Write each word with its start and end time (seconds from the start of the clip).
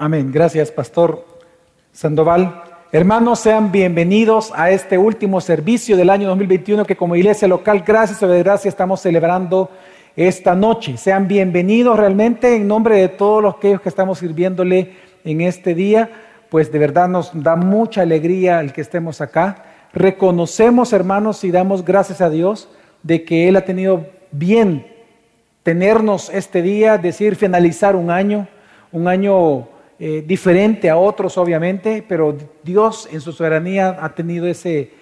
Amén. 0.00 0.30
Gracias, 0.30 0.70
Pastor 0.70 1.26
Sandoval. 1.90 2.62
Hermanos, 2.92 3.40
sean 3.40 3.72
bienvenidos 3.72 4.52
a 4.54 4.70
este 4.70 4.96
último 4.96 5.40
servicio 5.40 5.96
del 5.96 6.08
año 6.08 6.28
2021 6.28 6.84
que 6.84 6.96
como 6.96 7.16
iglesia 7.16 7.48
local, 7.48 7.82
gracias 7.84 8.22
a 8.22 8.28
gracia, 8.28 8.68
estamos 8.68 9.00
celebrando 9.00 9.72
esta 10.14 10.54
noche. 10.54 10.96
Sean 10.96 11.26
bienvenidos 11.26 11.98
realmente 11.98 12.54
en 12.54 12.68
nombre 12.68 12.94
de 12.96 13.08
todos 13.08 13.42
los 13.42 13.56
que 13.56 13.76
estamos 13.84 14.20
sirviéndole 14.20 14.92
en 15.24 15.40
este 15.40 15.74
día. 15.74 16.08
Pues 16.48 16.70
de 16.70 16.78
verdad 16.78 17.08
nos 17.08 17.32
da 17.34 17.56
mucha 17.56 18.02
alegría 18.02 18.60
el 18.60 18.72
que 18.72 18.82
estemos 18.82 19.20
acá. 19.20 19.64
Reconocemos, 19.92 20.92
hermanos, 20.92 21.42
y 21.42 21.50
damos 21.50 21.84
gracias 21.84 22.20
a 22.20 22.30
Dios 22.30 22.68
de 23.02 23.24
que 23.24 23.48
Él 23.48 23.56
ha 23.56 23.64
tenido 23.64 24.06
bien 24.30 24.86
tenernos 25.64 26.30
este 26.32 26.62
día, 26.62 26.98
decir 26.98 27.34
finalizar 27.34 27.96
un 27.96 28.12
año, 28.12 28.46
un 28.92 29.08
año 29.08 29.66
eh, 30.00 30.22
diferente 30.24 30.88
a 30.88 30.96
otros, 30.96 31.36
obviamente, 31.38 32.04
pero 32.06 32.36
Dios 32.62 33.08
en 33.10 33.20
su 33.20 33.32
soberanía 33.32 33.96
ha 34.00 34.14
tenido 34.14 34.46
ese, 34.46 34.92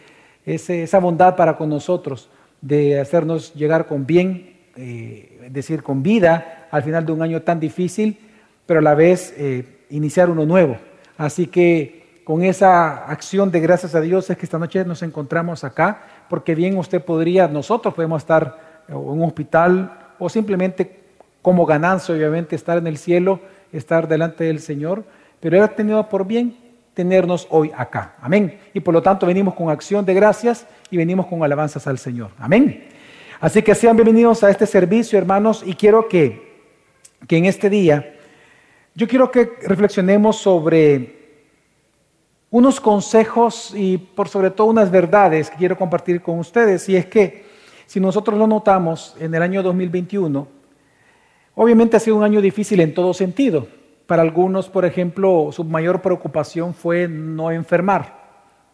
esa 0.47 0.98
bondad 1.01 1.37
para 1.37 1.57
con 1.59 1.69
nosotros 1.69 2.30
de 2.62 2.98
hacernos 2.98 3.53
llegar 3.53 3.87
con 3.87 4.06
bien, 4.06 4.56
eh, 4.77 5.41
es 5.45 5.53
decir, 5.53 5.83
con 5.83 6.03
vida 6.03 6.67
al 6.70 6.83
final 6.83 7.05
de 7.05 7.12
un 7.12 7.20
año 7.20 7.43
tan 7.43 7.61
difícil, 7.61 8.19
pero 8.65 8.80
a 8.80 8.83
la 8.83 8.95
vez 8.95 9.34
eh, 9.37 9.65
iniciar 9.91 10.30
uno 10.30 10.47
nuevo. 10.47 10.79
Así 11.19 11.47
que 11.47 12.23
con 12.25 12.42
esa 12.42 13.05
acción 13.05 13.51
de 13.51 13.61
gracias 13.61 13.95
a 13.95 14.01
Dios 14.01 14.31
es 14.31 14.37
que 14.39 14.47
esta 14.47 14.59
noche 14.59 14.83
nos 14.87 15.03
encontramos 15.03 15.62
acá, 15.62 16.03
porque 16.31 16.55
bien 16.55 16.77
usted 16.78 17.05
podría, 17.05 17.48
nosotros 17.48 17.92
podemos 17.92 18.23
estar 18.23 18.84
en 18.89 18.97
un 18.97 19.23
hospital 19.23 19.92
o 20.19 20.28
simplemente 20.31 21.01
como 21.42 21.67
ganancia, 21.67 22.15
obviamente, 22.15 22.56
estar 22.56 22.78
en 22.78 22.87
el 22.87 22.97
cielo 22.97 23.41
estar 23.73 24.09
delante 24.09 24.45
del 24.45 24.61
Señor, 24.61 25.05
pero 25.41 25.56
Él 25.56 25.62
ha 25.62 25.69
tenido 25.69 26.09
por 26.09 26.27
bien 26.27 26.56
tenernos 26.95 27.47
hoy 27.51 27.70
acá. 27.77 28.15
Amén. 28.20 28.59
Y 28.72 28.81
por 28.81 28.95
lo 28.95 29.03
tanto 29.03 29.27
venimos 29.27 29.55
con 29.55 29.69
acción 29.69 30.05
de 30.05 30.14
gracias 30.14 30.67
y 30.91 30.97
venimos 30.97 31.27
con 31.27 31.45
alabanzas 31.45 31.87
al 31.87 31.98
Señor. 31.98 32.31
Amén. 32.39 32.89
Así 33.39 33.61
que 33.61 33.75
sean 33.75 33.97
bienvenidos 33.97 34.42
a 34.42 34.50
este 34.50 34.67
servicio, 34.67 35.19
hermanos, 35.19 35.62
y 35.64 35.75
quiero 35.75 36.09
que, 36.09 36.56
que 37.28 37.37
en 37.37 37.44
este 37.44 37.69
día, 37.69 38.14
yo 38.94 39.06
quiero 39.06 39.31
que 39.31 39.53
reflexionemos 39.62 40.37
sobre 40.39 41.17
unos 42.50 42.81
consejos 42.81 43.72
y 43.77 43.98
por 43.98 44.28
sobre 44.28 44.50
todo 44.50 44.69
unas 44.69 44.91
verdades 44.91 45.50
que 45.50 45.56
quiero 45.59 45.77
compartir 45.77 46.22
con 46.22 46.39
ustedes. 46.39 46.89
Y 46.89 46.97
es 46.97 47.05
que 47.05 47.44
si 47.84 48.00
nosotros 48.00 48.39
lo 48.39 48.47
notamos 48.47 49.14
en 49.20 49.34
el 49.34 49.42
año 49.42 49.62
2021, 49.62 50.48
Obviamente 51.59 51.97
ha 51.97 52.01
sido 52.01 52.17
un 52.17 52.23
año 52.23 52.43
difícil 52.43 52.81
en 52.81 52.93
todo 52.93 53.15
sentido. 53.15 53.67
Para 54.07 54.21
algunos, 54.21 54.69
por 54.69 54.85
ejemplo, 54.85 55.49
su 55.53 55.65
mayor 55.65 56.03
preocupación 56.03 56.75
fue 56.75 57.09
no 57.09 57.51
enfermar. 57.51 58.27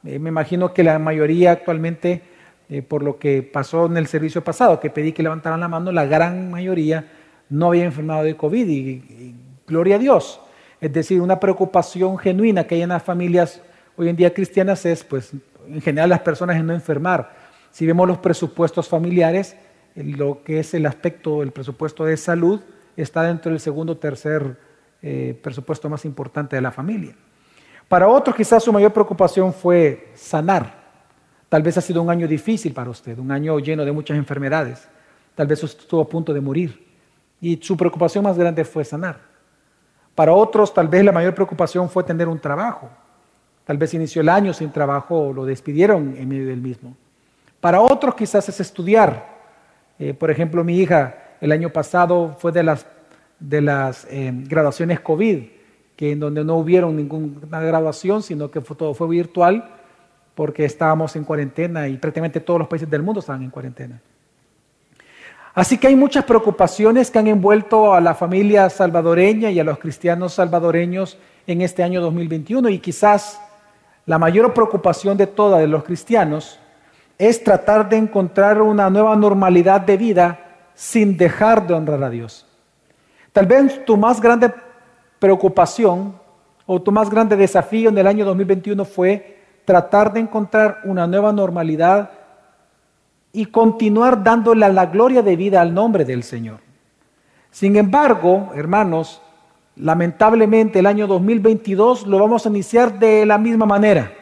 Eh, 0.04 0.18
me 0.18 0.30
imagino 0.30 0.74
que 0.74 0.82
la 0.82 0.98
mayoría 0.98 1.52
actualmente, 1.52 2.22
eh, 2.68 2.82
por 2.82 3.04
lo 3.04 3.20
que 3.20 3.44
pasó 3.44 3.86
en 3.86 3.96
el 3.96 4.08
servicio 4.08 4.42
pasado, 4.42 4.80
que 4.80 4.90
pedí 4.90 5.12
que 5.12 5.22
levantaran 5.22 5.60
la 5.60 5.68
mano, 5.68 5.92
la 5.92 6.06
gran 6.06 6.50
mayoría 6.50 7.06
no 7.48 7.68
había 7.68 7.84
enfermado 7.84 8.24
de 8.24 8.36
COVID 8.36 8.68
y, 8.68 9.34
gloria 9.64 9.94
a 9.94 9.98
Dios. 10.00 10.40
Es 10.80 10.92
decir, 10.92 11.20
una 11.20 11.38
preocupación 11.38 12.18
genuina 12.18 12.66
que 12.66 12.74
hay 12.74 12.82
en 12.82 12.88
las 12.88 13.04
familias 13.04 13.62
hoy 13.96 14.08
en 14.08 14.16
día 14.16 14.34
cristianas 14.34 14.84
es, 14.86 15.04
pues, 15.04 15.32
en 15.68 15.80
general 15.80 16.10
las 16.10 16.20
personas 16.20 16.56
en 16.56 16.66
no 16.66 16.74
enfermar. 16.74 17.32
Si 17.70 17.86
vemos 17.86 18.08
los 18.08 18.18
presupuestos 18.18 18.88
familiares, 18.88 19.56
lo 19.94 20.42
que 20.42 20.58
es 20.58 20.74
el 20.74 20.84
aspecto 20.86 21.40
del 21.40 21.52
presupuesto 21.52 22.04
de 22.04 22.16
salud 22.16 22.60
está 22.96 23.22
dentro 23.22 23.50
del 23.50 23.60
segundo 23.60 23.96
tercer 23.96 24.56
eh, 25.00 25.38
presupuesto 25.42 25.88
más 25.88 26.04
importante 26.04 26.56
de 26.56 26.62
la 26.62 26.70
familia. 26.70 27.14
Para 27.88 28.08
otros 28.08 28.36
quizás 28.36 28.62
su 28.62 28.72
mayor 28.72 28.92
preocupación 28.92 29.52
fue 29.52 30.12
sanar. 30.14 30.80
Tal 31.48 31.62
vez 31.62 31.76
ha 31.76 31.80
sido 31.80 32.00
un 32.00 32.08
año 32.08 32.26
difícil 32.26 32.72
para 32.72 32.90
usted, 32.90 33.18
un 33.18 33.30
año 33.30 33.58
lleno 33.58 33.84
de 33.84 33.92
muchas 33.92 34.16
enfermedades. 34.16 34.88
Tal 35.34 35.46
vez 35.46 35.62
estuvo 35.62 36.00
a 36.00 36.08
punto 36.08 36.32
de 36.32 36.40
morir 36.40 36.86
y 37.40 37.58
su 37.60 37.76
preocupación 37.76 38.24
más 38.24 38.38
grande 38.38 38.64
fue 38.64 38.84
sanar. 38.84 39.18
Para 40.14 40.32
otros 40.32 40.72
tal 40.72 40.88
vez 40.88 41.04
la 41.04 41.12
mayor 41.12 41.34
preocupación 41.34 41.90
fue 41.90 42.04
tener 42.04 42.28
un 42.28 42.38
trabajo. 42.38 42.88
Tal 43.64 43.78
vez 43.78 43.94
inició 43.94 44.22
el 44.22 44.28
año 44.28 44.52
sin 44.52 44.70
trabajo 44.70 45.28
o 45.28 45.32
lo 45.32 45.44
despidieron 45.44 46.14
en 46.16 46.28
medio 46.28 46.46
del 46.46 46.60
mismo. 46.60 46.96
Para 47.60 47.80
otros 47.80 48.14
quizás 48.14 48.48
es 48.48 48.60
estudiar. 48.60 49.40
Eh, 49.98 50.14
por 50.14 50.30
ejemplo, 50.30 50.64
mi 50.64 50.78
hija 50.78 51.21
el 51.42 51.50
año 51.50 51.70
pasado 51.70 52.36
fue 52.38 52.52
de 52.52 52.62
las, 52.62 54.06
eh, 54.08 54.30
graduaciones 54.32 55.00
COVID, 55.00 55.42
que 55.96 56.12
en 56.12 56.20
donde 56.20 56.44
no 56.44 56.54
hubieron 56.54 56.96
ninguna 56.96 57.60
graduación, 57.60 58.22
sino 58.22 58.48
que 58.48 58.60
todo 58.60 58.94
fue 58.94 59.08
virtual, 59.08 59.68
porque 60.36 60.64
estábamos 60.64 61.16
en 61.16 61.24
cuarentena 61.24 61.88
y 61.88 61.96
prácticamente 61.96 62.38
todos 62.38 62.60
los 62.60 62.68
países 62.68 62.88
del 62.88 63.02
mundo 63.02 63.18
estaban 63.18 63.42
en 63.42 63.50
cuarentena. 63.50 64.00
Así 65.52 65.78
que 65.78 65.88
hay 65.88 65.96
muchas 65.96 66.24
preocupaciones 66.24 67.10
que 67.10 67.18
han 67.18 67.26
envuelto 67.26 67.92
a 67.92 68.00
la 68.00 68.14
familia 68.14 68.70
salvadoreña 68.70 69.50
y 69.50 69.58
a 69.58 69.64
los 69.64 69.80
cristianos 69.80 70.34
salvadoreños 70.34 71.18
en 71.48 71.60
este 71.60 71.82
año 71.82 72.00
2021 72.00 72.68
y 72.68 72.78
quizás 72.78 73.40
la 74.06 74.16
mayor 74.16 74.54
preocupación 74.54 75.16
de 75.16 75.26
todas 75.26 75.60
de 75.60 75.66
los 75.66 75.82
cristianos 75.82 76.60
es 77.18 77.42
tratar 77.42 77.88
de 77.88 77.96
encontrar 77.96 78.62
una 78.62 78.88
nueva 78.90 79.16
normalidad 79.16 79.80
de 79.80 79.96
vida 79.96 80.51
sin 80.74 81.16
dejar 81.16 81.66
de 81.66 81.74
honrar 81.74 82.02
a 82.02 82.10
Dios. 82.10 82.46
Tal 83.32 83.46
vez 83.46 83.84
tu 83.84 83.96
más 83.96 84.20
grande 84.20 84.52
preocupación 85.18 86.14
o 86.66 86.80
tu 86.80 86.92
más 86.92 87.08
grande 87.10 87.36
desafío 87.36 87.88
en 87.88 87.98
el 87.98 88.06
año 88.06 88.24
2021 88.24 88.84
fue 88.84 89.38
tratar 89.64 90.12
de 90.12 90.20
encontrar 90.20 90.80
una 90.84 91.06
nueva 91.06 91.32
normalidad 91.32 92.10
y 93.32 93.46
continuar 93.46 94.22
dándole 94.22 94.68
la 94.68 94.86
gloria 94.86 95.22
de 95.22 95.36
vida 95.36 95.60
al 95.60 95.72
nombre 95.72 96.04
del 96.04 96.22
Señor. 96.22 96.60
Sin 97.50 97.76
embargo, 97.76 98.50
hermanos, 98.54 99.22
lamentablemente 99.76 100.80
el 100.80 100.86
año 100.86 101.06
2022 101.06 102.06
lo 102.06 102.18
vamos 102.18 102.44
a 102.44 102.48
iniciar 102.48 102.98
de 102.98 103.24
la 103.24 103.38
misma 103.38 103.66
manera. 103.66 104.12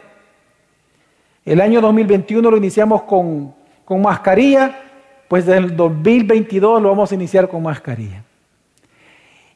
El 1.44 1.60
año 1.60 1.80
2021 1.80 2.50
lo 2.50 2.56
iniciamos 2.56 3.02
con, 3.02 3.54
con 3.84 4.02
mascarilla 4.02 4.89
pues 5.30 5.46
del 5.46 5.76
2022 5.76 6.82
lo 6.82 6.88
vamos 6.88 7.12
a 7.12 7.14
iniciar 7.14 7.48
con 7.48 7.62
mascarilla. 7.62 8.24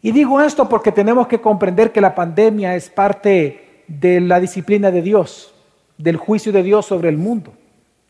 Y 0.01 0.13
digo 0.13 0.41
esto 0.41 0.69
porque 0.69 0.93
tenemos 0.93 1.27
que 1.27 1.41
comprender 1.41 1.91
que 1.91 2.01
la 2.01 2.15
pandemia 2.15 2.77
es 2.77 2.89
parte 2.89 3.83
de 3.89 4.21
la 4.21 4.39
disciplina 4.39 4.93
de 4.93 5.03
Dios, 5.03 5.53
del 5.99 6.17
juicio 6.17 6.53
de 6.53 6.63
Dios 6.63 6.87
sobre 6.87 7.09
el 7.09 7.19
mundo. 7.19 7.55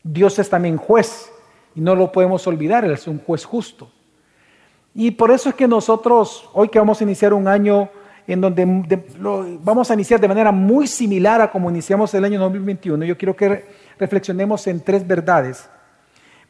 Dios 0.03 0.37
es 0.37 0.47
también 0.47 0.77
juez 0.77 1.31
y 1.73 1.81
no 1.81 1.95
lo 1.95 2.11
podemos 2.11 2.45
olvidar, 2.45 2.85
Él 2.85 2.91
es 2.91 3.07
un 3.07 3.17
juez 3.17 3.43
justo. 3.43 3.89
Y 4.93 5.09
por 5.09 5.31
eso 5.31 5.49
es 5.49 5.55
que 5.55 5.67
nosotros, 5.67 6.47
hoy 6.53 6.69
que 6.69 6.77
vamos 6.77 7.01
a 7.01 7.03
iniciar 7.03 7.33
un 7.33 7.47
año 7.47 7.89
en 8.27 8.41
donde 8.41 9.03
vamos 9.63 9.89
a 9.89 9.95
iniciar 9.95 10.19
de 10.19 10.27
manera 10.27 10.51
muy 10.51 10.85
similar 10.85 11.41
a 11.41 11.49
como 11.49 11.71
iniciamos 11.71 12.13
el 12.13 12.25
año 12.25 12.39
2021, 12.41 13.05
yo 13.05 13.17
quiero 13.17 13.35
que 13.35 13.65
reflexionemos 13.97 14.67
en 14.67 14.81
tres 14.81 15.07
verdades 15.07 15.67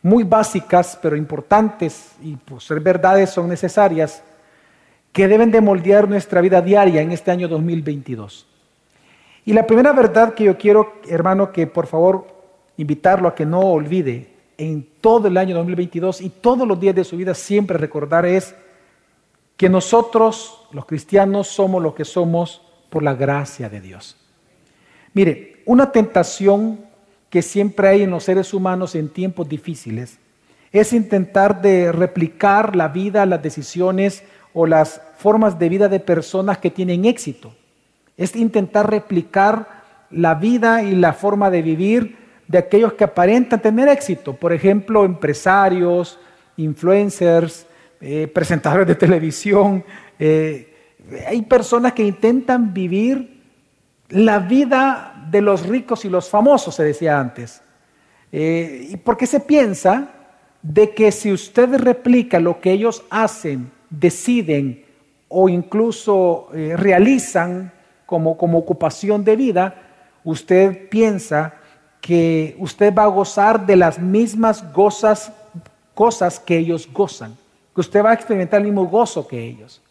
muy 0.06 0.24
básicas, 0.24 1.00
pero 1.02 1.16
importantes 1.16 2.12
y 2.22 2.36
por 2.36 2.62
ser 2.62 2.80
verdades 2.80 3.32
son 3.32 3.50
necesarias, 3.50 4.22
que 5.12 5.28
deben 5.28 5.50
de 5.50 5.62
moldear 5.62 6.08
nuestra 6.08 6.42
vida 6.42 6.62
diaria 6.62 7.02
en 7.02 7.12
este 7.12 7.32
año 7.32 7.48
2022. 7.48 8.46
Y 9.46 9.54
la 9.54 9.66
primera 9.66 9.94
verdad 9.94 10.36
que 10.36 10.44
yo 10.44 10.60
quiero, 10.60 10.94
hermano, 11.08 11.52
que 11.52 11.66
por 11.66 11.88
favor 11.88 12.28
invitarlo 12.78 13.28
a 13.28 13.34
que 13.34 13.48
no 13.48 13.62
olvide 13.62 14.30
en 14.60 14.88
todo 15.02 15.28
el 15.28 15.38
año 15.38 15.56
2022 15.56 16.22
y 16.22 16.30
todos 16.30 16.68
los 16.68 16.80
días 16.80 16.94
de 16.94 17.04
su 17.04 17.18
vida 17.18 17.34
siempre 17.34 17.76
recordar 17.76 18.28
es 18.28 18.54
que 19.58 19.70
nosotros, 19.70 20.68
los 20.72 20.86
cristianos, 20.86 21.48
somos 21.48 21.82
lo 21.82 21.96
que 21.96 22.06
somos 22.06 22.62
por 22.92 23.02
la 23.02 23.16
gracia 23.16 23.70
de 23.70 23.82
Dios. 23.82 24.16
Mire, 25.16 25.64
una 25.66 25.92
tentación 25.92 26.94
que 27.30 27.42
siempre 27.42 27.88
hay 27.88 28.04
en 28.04 28.12
los 28.12 28.24
seres 28.24 28.54
humanos 28.54 28.96
en 28.96 29.10
tiempos 29.10 29.48
difíciles 29.50 30.20
es 30.80 30.92
intentar 30.92 31.62
de 31.62 31.92
replicar 31.94 32.76
la 32.76 32.90
vida, 32.90 33.26
las 33.26 33.42
decisiones 33.42 34.24
o 34.54 34.66
las 34.66 35.02
formas 35.18 35.58
de 35.58 35.70
vida 35.70 35.88
de 35.88 36.02
personas 36.02 36.58
que 36.58 36.70
tienen 36.70 37.06
éxito. 37.06 37.54
Es 38.18 38.36
intentar 38.36 38.90
replicar 38.90 39.84
la 40.12 40.36
vida 40.36 40.84
y 40.84 40.94
la 40.96 41.14
forma 41.14 41.50
de 41.50 41.62
vivir 41.62 42.18
de 42.48 42.58
aquellos 42.58 42.94
que 42.94 43.06
aparentan 43.06 43.62
tener 43.62 43.88
éxito. 43.88 44.34
Por 44.34 44.52
ejemplo, 44.52 45.06
empresarios, 45.06 46.20
influencers, 46.58 47.66
eh, 48.02 48.28
presentadores 48.28 48.88
de 48.88 48.96
televisión. 48.96 49.82
Eh, 50.20 50.74
hay 51.26 51.42
personas 51.44 51.94
que 51.94 52.04
intentan 52.04 52.74
vivir 52.74 53.42
la 54.10 54.40
vida 54.40 55.15
de 55.30 55.42
los 55.42 55.66
ricos 55.68 56.06
y 56.06 56.10
los 56.10 56.30
famosos, 56.30 56.76
se 56.76 56.84
decía 56.84 57.20
antes. 57.20 57.62
Eh, 58.32 58.88
¿Y 58.92 58.98
por 58.98 59.18
qué 59.18 59.28
se 59.28 59.40
piensa 59.40 60.10
de 60.62 60.94
que 60.94 61.12
si 61.12 61.32
usted 61.32 61.76
replica 61.76 62.40
lo 62.40 62.60
que 62.60 62.72
ellos 62.72 63.04
hacen, 63.10 63.72
deciden 63.90 64.84
o 65.28 65.48
incluso 65.50 66.50
eh, 66.54 66.76
realizan 66.76 67.72
como, 68.06 68.38
como 68.38 68.58
ocupación 68.58 69.24
de 69.24 69.36
vida, 69.36 69.76
usted 70.24 70.90
piensa 70.90 71.54
que 72.02 72.56
usted 72.60 72.94
va 72.94 73.04
a 73.04 73.08
gozar 73.08 73.66
de 73.66 73.76
las 73.76 74.00
mismas 74.00 74.72
gozas, 74.74 75.32
cosas 75.94 76.40
que 76.40 76.58
ellos 76.58 76.88
gozan, 76.92 77.36
que 77.74 77.82
usted 77.82 78.04
va 78.04 78.12
a 78.12 78.14
experimentar 78.14 78.60
el 78.60 78.68
mismo 78.68 78.86
gozo 78.86 79.28
que 79.28 79.44
ellos. 79.44 79.82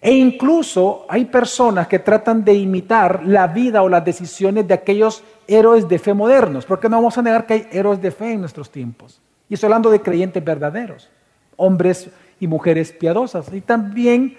E 0.00 0.12
incluso 0.12 1.06
hay 1.08 1.24
personas 1.24 1.88
que 1.88 1.98
tratan 1.98 2.44
de 2.44 2.54
imitar 2.54 3.24
la 3.24 3.46
vida 3.46 3.82
o 3.82 3.88
las 3.88 4.04
decisiones 4.04 4.68
de 4.68 4.74
aquellos 4.74 5.24
héroes 5.46 5.88
de 5.88 5.98
fe 5.98 6.12
modernos, 6.14 6.66
porque 6.66 6.88
no 6.88 6.96
vamos 6.96 7.16
a 7.16 7.22
negar 7.22 7.46
que 7.46 7.54
hay 7.54 7.68
héroes 7.72 8.00
de 8.00 8.10
fe 8.10 8.32
en 8.32 8.40
nuestros 8.40 8.70
tiempos. 8.70 9.20
Y 9.48 9.54
estoy 9.54 9.68
hablando 9.68 9.90
de 9.90 10.00
creyentes 10.00 10.44
verdaderos, 10.44 11.08
hombres 11.56 12.10
y 12.40 12.46
mujeres 12.46 12.92
piadosas. 12.92 13.52
Y 13.52 13.60
también 13.60 14.36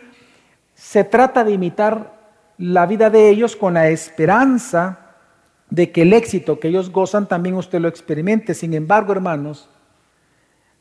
se 0.76 1.04
trata 1.04 1.44
de 1.44 1.54
imitar 1.54 2.18
la 2.58 2.86
vida 2.86 3.10
de 3.10 3.30
ellos 3.30 3.56
con 3.56 3.76
la 3.76 3.90
esperanza 3.90 5.00
de 5.70 5.92
que 5.92 6.04
el 6.04 6.14
éxito 6.14 6.60
que 6.60 6.70
ellos 6.70 6.92
gozan 6.92 7.28
también 7.28 7.56
usted 7.56 7.80
lo 7.80 7.88
experimente. 7.88 8.54
Sin 8.54 8.74
embargo, 8.74 9.12
hermanos, 9.12 9.70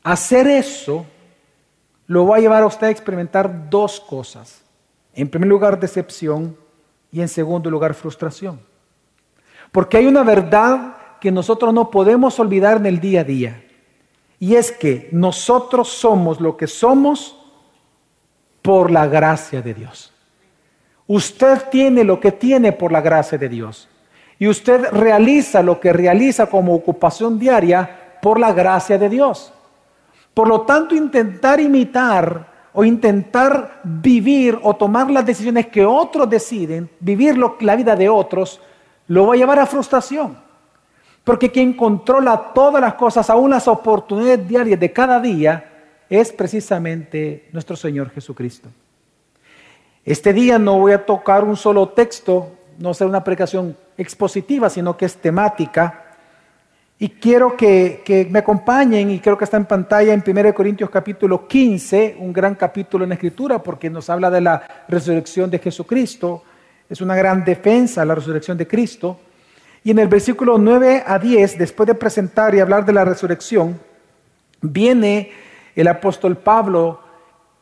hacer 0.03 0.47
eso 0.47 1.05
lo 2.05 2.27
va 2.27 2.37
a 2.37 2.39
llevar 2.39 2.63
a 2.63 2.67
usted 2.67 2.87
a 2.87 2.91
experimentar 2.91 3.69
dos 3.69 3.99
cosas. 3.99 4.61
En 5.17 5.27
primer 5.29 5.49
lugar, 5.49 5.79
decepción 5.79 6.55
y 7.11 7.21
en 7.21 7.27
segundo 7.27 7.71
lugar, 7.71 7.95
frustración. 7.95 8.59
Porque 9.71 9.97
hay 9.97 10.05
una 10.05 10.21
verdad 10.21 10.95
que 11.19 11.31
nosotros 11.31 11.73
no 11.73 11.89
podemos 11.89 12.39
olvidar 12.39 12.77
en 12.77 12.85
el 12.85 12.99
día 12.99 13.21
a 13.21 13.23
día. 13.23 13.63
Y 14.39 14.53
es 14.53 14.71
que 14.71 15.09
nosotros 15.11 15.87
somos 15.87 16.39
lo 16.39 16.55
que 16.55 16.67
somos 16.67 17.35
por 18.61 18.91
la 18.91 19.07
gracia 19.07 19.59
de 19.59 19.73
Dios. 19.73 20.13
Usted 21.07 21.63
tiene 21.71 22.03
lo 22.03 22.19
que 22.19 22.31
tiene 22.31 22.71
por 22.71 22.91
la 22.91 23.01
gracia 23.01 23.39
de 23.39 23.49
Dios. 23.49 23.89
Y 24.37 24.47
usted 24.47 24.91
realiza 24.91 25.63
lo 25.63 25.79
que 25.79 25.93
realiza 25.93 26.45
como 26.45 26.75
ocupación 26.75 27.39
diaria 27.39 28.19
por 28.21 28.39
la 28.39 28.53
gracia 28.53 28.99
de 28.99 29.09
Dios. 29.09 29.51
Por 30.35 30.47
lo 30.47 30.61
tanto, 30.61 30.93
intentar 30.93 31.59
imitar 31.59 32.56
o 32.79 32.85
intentar 32.85 33.81
vivir 33.83 34.59
o 34.61 34.75
tomar 34.75 35.09
las 35.09 35.25
decisiones 35.25 35.65
que 35.65 35.83
otros 35.83 36.29
deciden, 36.29 36.87
vivir 36.99 37.35
la 37.35 37.75
vida 37.75 37.95
de 37.95 38.07
otros, 38.07 38.61
lo 39.07 39.25
va 39.25 39.33
a 39.33 39.37
llevar 39.37 39.57
a 39.57 39.65
frustración. 39.65 40.37
Porque 41.23 41.51
quien 41.51 41.73
controla 41.73 42.51
todas 42.53 42.79
las 42.79 42.93
cosas, 42.93 43.31
aún 43.31 43.49
las 43.49 43.67
oportunidades 43.67 44.47
diarias 44.47 44.79
de 44.79 44.93
cada 44.93 45.19
día, 45.19 45.71
es 46.07 46.31
precisamente 46.31 47.49
nuestro 47.51 47.75
Señor 47.75 48.11
Jesucristo. 48.11 48.69
Este 50.05 50.31
día 50.31 50.59
no 50.59 50.77
voy 50.77 50.91
a 50.91 51.03
tocar 51.03 51.43
un 51.45 51.57
solo 51.57 51.89
texto, 51.89 52.51
no 52.77 52.93
será 52.93 53.09
una 53.09 53.23
predicación 53.23 53.75
expositiva, 53.97 54.69
sino 54.69 54.95
que 54.95 55.05
es 55.05 55.17
temática. 55.17 56.06
Y 56.99 57.09
quiero 57.09 57.55
que, 57.55 58.27
me 58.31 58.39
acompañen, 58.39 59.11
y 59.11 59.19
creo 59.19 59.37
que 59.37 59.43
está 59.43 59.57
en 59.57 59.65
pantalla 59.65 60.13
en 60.13 60.23
1 60.25 60.53
Corintios 60.55 60.89
capítulo 60.89 61.47
15, 61.47 62.15
un 62.19 62.33
gran 62.33 62.55
capítulo 62.55 63.05
en 63.05 63.11
Escritura, 63.11 63.61
porque 63.61 63.87
nos 63.87 64.09
habla 64.09 64.31
de 64.31 64.41
la 64.41 64.85
resurrección 64.87 65.51
de 65.51 65.59
Jesucristo. 65.59 66.41
Es 66.89 66.99
una 66.99 67.15
gran 67.15 67.45
defensa 67.45 68.03
la 68.03 68.15
resurrección 68.15 68.57
de 68.57 68.65
Cristo. 68.65 69.19
Y 69.83 69.91
en 69.91 69.99
el 69.99 70.07
versículo 70.07 70.57
9 70.57 71.03
a 71.05 71.19
10, 71.19 71.59
después 71.59 71.85
de 71.85 71.93
presentar 71.93 72.55
y 72.55 72.61
hablar 72.61 72.83
de 72.83 72.93
la 72.93 73.05
resurrección, 73.05 73.79
viene 74.61 75.31
el 75.75 75.87
apóstol 75.87 76.35
Pablo 76.35 76.99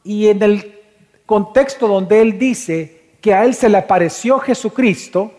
y 0.06 0.28
en 0.28 0.42
el 0.44 0.80
contexto 1.26 1.90
donde 1.90 2.22
él 2.22 2.40
dice 2.40 3.02
que 3.20 3.34
a 3.34 3.44
él 3.44 3.54
se 3.54 3.68
le 3.68 3.80
apareció 3.80 4.40
Jesucristo, 4.40 5.34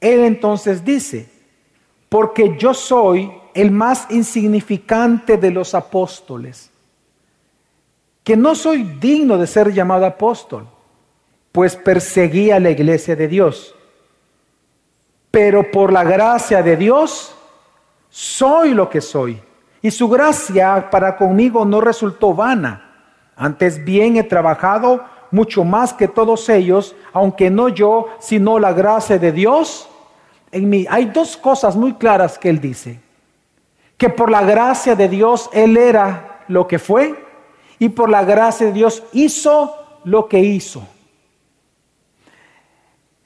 él 0.00 0.20
entonces 0.20 0.84
dice, 0.84 1.31
porque 2.12 2.56
yo 2.56 2.72
soy 2.74 3.32
el 3.54 3.72
más 3.72 4.06
insignificante 4.08 5.36
de 5.36 5.50
los 5.50 5.74
apóstoles, 5.74 6.70
que 8.22 8.36
no 8.36 8.54
soy 8.54 8.84
digno 9.00 9.36
de 9.36 9.48
ser 9.48 9.72
llamado 9.72 10.06
apóstol, 10.06 10.68
pues 11.50 11.74
perseguía 11.74 12.60
la 12.60 12.70
iglesia 12.70 13.16
de 13.16 13.26
Dios 13.26 13.74
pero 15.32 15.70
por 15.70 15.90
la 15.92 16.04
gracia 16.04 16.62
de 16.62 16.76
Dios 16.76 17.34
soy 18.10 18.74
lo 18.74 18.88
que 18.88 19.00
soy. 19.00 19.42
Y 19.80 19.90
su 19.90 20.08
gracia 20.08 20.90
para 20.90 21.16
conmigo 21.16 21.64
no 21.64 21.80
resultó 21.80 22.34
vana. 22.34 22.90
Antes 23.34 23.82
bien 23.82 24.16
he 24.18 24.22
trabajado 24.22 25.02
mucho 25.32 25.64
más 25.64 25.94
que 25.94 26.06
todos 26.06 26.48
ellos, 26.50 26.94
aunque 27.14 27.50
no 27.50 27.70
yo, 27.70 28.08
sino 28.20 28.58
la 28.58 28.74
gracia 28.74 29.18
de 29.18 29.32
Dios 29.32 29.88
en 30.52 30.68
mí. 30.68 30.86
Hay 30.88 31.06
dos 31.06 31.36
cosas 31.36 31.74
muy 31.74 31.94
claras 31.94 32.38
que 32.38 32.48
él 32.48 32.60
dice. 32.60 33.00
Que 33.96 34.08
por 34.08 34.30
la 34.30 34.42
gracia 34.42 34.94
de 34.94 35.08
Dios 35.08 35.50
él 35.52 35.76
era 35.76 36.44
lo 36.48 36.68
que 36.68 36.78
fue 36.78 37.14
y 37.78 37.88
por 37.88 38.08
la 38.08 38.24
gracia 38.24 38.66
de 38.68 38.72
Dios 38.72 39.02
hizo 39.12 39.74
lo 40.04 40.28
que 40.28 40.38
hizo. 40.38 40.86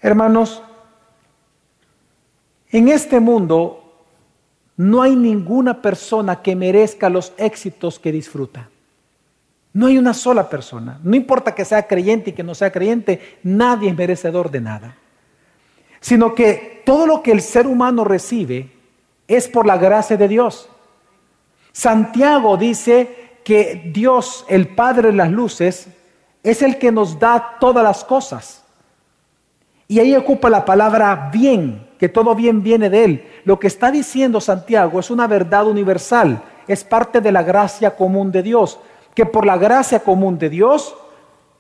Hermanos, 0.01 0.63
en 2.71 2.89
este 2.89 3.21
mundo 3.21 3.83
no 4.77 5.03
hay 5.03 5.17
ninguna 5.17 5.81
persona 5.81 6.43
que 6.43 6.55
merezca 6.55 7.09
los 7.09 7.33
éxitos 7.39 7.99
que 7.99 8.13
disfruta. 8.13 8.69
No 9.73 9.87
hay 9.87 9.99
una 9.99 10.15
sola 10.15 10.49
persona. 10.49 11.01
No 11.03 11.17
importa 11.17 11.55
que 11.55 11.65
sea 11.65 11.87
creyente 11.87 12.31
y 12.31 12.33
que 12.33 12.43
no 12.43 12.55
sea 12.55 12.73
creyente, 12.73 13.39
nadie 13.43 13.91
es 13.91 13.97
merecedor 13.97 14.51
de 14.51 14.61
nada. 14.61 14.97
Sino 16.01 16.35
que 16.35 16.83
todo 16.85 17.07
lo 17.07 17.23
que 17.23 17.33
el 17.33 17.43
ser 17.43 17.67
humano 17.67 18.05
recibe 18.05 18.71
es 19.29 19.49
por 19.49 19.67
la 19.67 19.77
gracia 19.77 20.17
de 20.17 20.29
Dios. 20.29 20.69
Santiago 21.73 22.57
dice 22.57 23.39
que 23.45 23.91
Dios, 23.93 24.45
el 24.49 24.69
Padre 24.69 25.09
de 25.09 25.17
las 25.17 25.31
Luces, 25.31 25.89
es 26.43 26.63
el 26.63 26.79
que 26.79 26.93
nos 26.93 27.19
da 27.19 27.57
todas 27.61 27.85
las 27.85 28.05
cosas. 28.05 28.65
Y 29.89 30.01
ahí 30.01 30.15
ocupa 30.17 30.51
la 30.51 30.65
palabra 30.65 31.31
bien, 31.33 31.89
que 31.99 32.09
todo 32.09 32.35
bien 32.35 32.63
viene 32.63 32.91
de 32.91 33.05
Él. 33.05 33.31
Lo 33.45 33.59
que 33.59 33.67
está 33.67 33.91
diciendo 33.91 34.41
Santiago 34.41 34.99
es 34.99 35.11
una 35.11 35.27
verdad 35.27 35.67
universal, 35.67 36.43
es 36.67 36.83
parte 36.83 37.21
de 37.21 37.31
la 37.31 37.43
gracia 37.43 37.95
común 37.95 38.33
de 38.33 38.43
Dios, 38.43 38.81
que 39.15 39.27
por 39.27 39.47
la 39.47 39.57
gracia 39.57 40.01
común 40.01 40.39
de 40.39 40.51
Dios, 40.51 40.97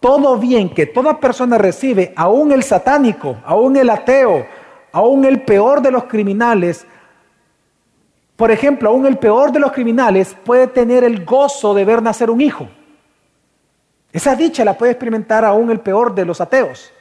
todo 0.06 0.38
bien 0.38 0.70
que 0.70 0.86
toda 0.86 1.18
persona 1.18 1.58
recibe, 1.58 2.12
aún 2.14 2.52
el 2.52 2.62
satánico, 2.62 3.38
aún 3.44 3.76
el 3.76 3.90
ateo, 3.90 4.46
aún 4.92 5.24
el 5.24 5.42
peor 5.42 5.82
de 5.82 5.90
los 5.90 6.04
criminales, 6.04 6.86
por 8.36 8.52
ejemplo, 8.52 8.88
aún 8.88 9.04
el 9.04 9.18
peor 9.18 9.50
de 9.50 9.58
los 9.58 9.72
criminales 9.72 10.36
puede 10.44 10.68
tener 10.68 11.02
el 11.02 11.24
gozo 11.24 11.74
de 11.74 11.84
ver 11.84 12.02
nacer 12.02 12.30
un 12.30 12.40
hijo. 12.40 12.68
Esa 14.12 14.36
dicha 14.36 14.64
la 14.64 14.78
puede 14.78 14.92
experimentar 14.92 15.44
aún 15.44 15.72
el 15.72 15.80
peor 15.80 16.14
de 16.14 16.24
los 16.24 16.40
ateos. 16.40 16.92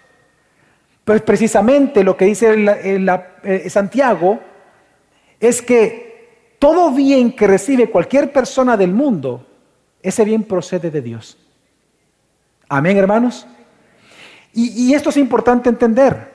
Pues 1.04 1.22
precisamente 1.22 2.04
lo 2.04 2.18
que 2.18 2.26
dice 2.26 2.56
eh, 2.58 3.70
Santiago 3.70 4.40
es 5.40 5.62
que 5.62 6.56
todo 6.58 6.90
bien 6.90 7.34
que 7.34 7.46
recibe 7.46 7.92
cualquier 7.92 8.34
persona 8.34 8.76
del 8.76 8.94
mundo, 8.94 9.46
ese 10.02 10.26
bien 10.26 10.42
procede 10.42 10.90
de 10.90 11.04
Dios. 11.04 11.45
Amén, 12.68 12.98
hermanos. 12.98 13.48
Y, 14.54 14.94
esto 14.94 15.10
es 15.10 15.18
importante 15.18 15.68
entender. 15.70 16.34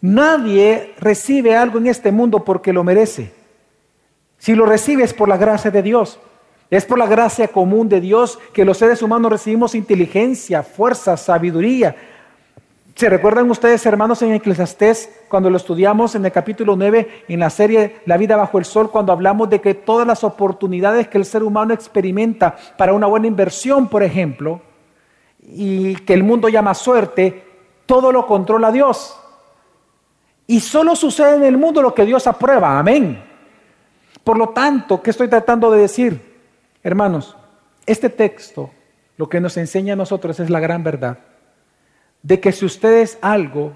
Nadie 0.00 0.94
recibe 0.98 1.54
algo 1.54 1.78
en 1.78 1.86
este 1.86 2.10
mundo 2.10 2.42
porque 2.44 2.72
lo 2.72 2.82
merece. 2.82 3.32
Si 4.38 4.54
lo 4.54 4.64
recibe 4.64 5.04
es 5.04 5.12
por 5.12 5.28
la 5.28 5.36
gracia 5.36 5.70
de 5.70 5.82
Dios. 5.82 6.18
Es 6.70 6.86
por 6.86 6.98
la 6.98 7.06
gracia 7.06 7.48
común 7.48 7.88
de 7.88 8.00
Dios 8.00 8.38
que 8.54 8.64
los 8.64 8.78
seres 8.78 9.02
humanos 9.02 9.30
recibimos 9.30 9.74
inteligencia, 9.74 10.62
fuerza, 10.62 11.18
sabiduría, 11.18 11.94
¿Se 12.94 13.08
recuerdan 13.08 13.50
ustedes, 13.50 13.84
hermanos, 13.86 14.20
en 14.20 14.32
Eclesiastés, 14.32 15.10
cuando 15.28 15.48
lo 15.48 15.56
estudiamos 15.56 16.14
en 16.14 16.26
el 16.26 16.30
capítulo 16.30 16.76
9, 16.76 17.24
en 17.26 17.40
la 17.40 17.48
serie 17.48 17.96
La 18.04 18.18
vida 18.18 18.36
bajo 18.36 18.58
el 18.58 18.66
sol, 18.66 18.90
cuando 18.90 19.12
hablamos 19.12 19.48
de 19.48 19.62
que 19.62 19.72
todas 19.72 20.06
las 20.06 20.22
oportunidades 20.24 21.08
que 21.08 21.16
el 21.16 21.24
ser 21.24 21.42
humano 21.42 21.72
experimenta 21.72 22.54
para 22.76 22.92
una 22.92 23.06
buena 23.06 23.26
inversión, 23.26 23.88
por 23.88 24.02
ejemplo, 24.02 24.60
y 25.42 25.96
que 25.96 26.14
el 26.14 26.22
mundo 26.22 26.48
llama 26.48 26.74
suerte, 26.74 27.44
todo 27.86 28.12
lo 28.12 28.26
controla 28.26 28.70
Dios. 28.70 29.18
Y 30.46 30.60
solo 30.60 30.96
sucede 30.96 31.36
en 31.36 31.44
el 31.44 31.56
mundo 31.56 31.82
lo 31.82 31.94
que 31.94 32.04
Dios 32.04 32.26
aprueba. 32.26 32.78
Amén. 32.78 33.22
Por 34.24 34.38
lo 34.38 34.50
tanto, 34.50 35.02
¿qué 35.02 35.10
estoy 35.10 35.28
tratando 35.28 35.70
de 35.70 35.80
decir? 35.80 36.40
Hermanos, 36.82 37.36
este 37.86 38.08
texto 38.08 38.70
lo 39.16 39.28
que 39.28 39.40
nos 39.40 39.56
enseña 39.56 39.94
a 39.94 39.96
nosotros 39.96 40.38
es 40.40 40.50
la 40.50 40.60
gran 40.60 40.82
verdad 40.84 41.18
de 42.22 42.40
que 42.40 42.52
si 42.52 42.64
usted 42.64 42.98
es 42.98 43.18
algo, 43.20 43.72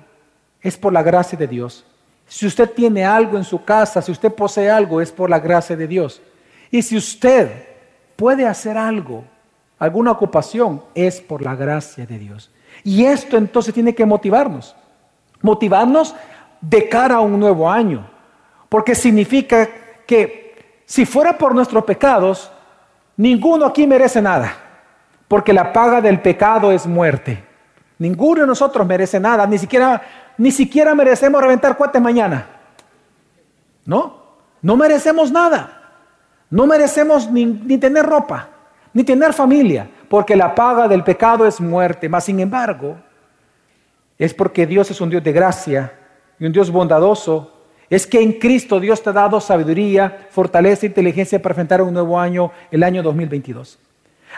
es 0.61 0.77
por 0.77 0.93
la 0.93 1.03
gracia 1.03 1.39
de 1.39 1.47
Dios. 1.47 1.85
Si 2.27 2.47
usted 2.47 2.71
tiene 2.71 3.05
algo 3.05 3.37
en 3.37 3.45
su 3.45 3.65
casa, 3.65 4.03
si 4.03 4.13
usted 4.13 4.33
posee 4.33 4.71
algo, 4.71 5.01
es 5.01 5.13
por 5.13 5.31
la 5.31 5.39
gracia 5.39 5.77
de 5.77 5.87
Dios. 5.87 6.21
Y 6.71 6.83
si 6.83 6.97
usted 6.97 7.51
puede 8.17 8.47
hacer 8.47 8.77
algo, 8.77 9.25
alguna 9.79 10.13
ocupación, 10.13 10.83
es 10.95 11.21
por 11.21 11.43
la 11.43 11.55
gracia 11.55 12.07
de 12.07 12.19
Dios. 12.19 12.51
Y 12.85 13.05
esto 13.05 13.37
entonces 13.37 13.75
tiene 13.75 13.95
que 13.95 14.07
motivarnos. 14.07 14.77
Motivarnos 15.43 16.15
de 16.61 16.89
cara 16.89 17.17
a 17.17 17.21
un 17.21 17.39
nuevo 17.39 17.71
año. 17.71 18.09
Porque 18.69 18.95
significa 18.95 19.69
que 20.07 20.81
si 20.85 21.05
fuera 21.05 21.37
por 21.37 21.55
nuestros 21.55 21.85
pecados, 21.85 22.51
ninguno 23.17 23.67
aquí 23.67 23.87
merece 23.87 24.23
nada. 24.23 24.57
Porque 25.29 25.53
la 25.53 25.73
paga 25.73 26.01
del 26.01 26.21
pecado 26.21 26.71
es 26.73 26.87
muerte. 26.87 27.45
Ninguno 27.99 28.43
de 28.43 28.47
nosotros 28.47 28.87
merece 28.87 29.19
nada. 29.19 29.47
Ni 29.47 29.59
siquiera, 29.59 30.03
ni 30.39 30.51
siquiera 30.51 30.95
merecemos 30.95 31.41
reventar 31.41 31.77
cohetes 31.77 32.01
mañana. 32.01 32.47
¿No? 33.85 34.17
No 34.63 34.77
merecemos 34.77 35.31
nada. 35.31 35.77
No 36.51 36.67
merecemos 36.67 37.31
ni, 37.31 37.45
ni 37.45 37.79
tener 37.79 38.07
ropa, 38.07 38.49
ni 38.97 39.05
tener 39.05 39.35
familia, 39.35 39.87
porque 40.09 40.35
la 40.35 40.55
paga 40.55 40.89
del 40.89 41.05
pecado 41.05 41.47
es 41.47 41.61
muerte. 41.61 42.09
Mas, 42.09 42.25
sin 42.25 42.41
embargo, 42.41 42.97
es 44.17 44.33
porque 44.33 44.67
Dios 44.67 44.91
es 44.91 44.99
un 45.03 45.11
Dios 45.11 45.23
de 45.23 45.33
gracia 45.33 45.93
y 46.39 46.47
un 46.47 46.53
Dios 46.53 46.71
bondadoso, 46.71 47.53
es 47.91 48.07
que 48.07 48.23
en 48.23 48.33
Cristo 48.33 48.81
Dios 48.81 49.03
te 49.03 49.11
ha 49.11 49.13
dado 49.13 49.39
sabiduría, 49.39 50.29
fortaleza 50.31 50.87
e 50.87 50.89
inteligencia 50.89 51.43
para 51.43 51.53
enfrentar 51.53 51.83
un 51.83 51.93
nuevo 51.93 52.19
año, 52.19 52.53
el 52.71 52.83
año 52.83 53.03
2022. 53.03 53.79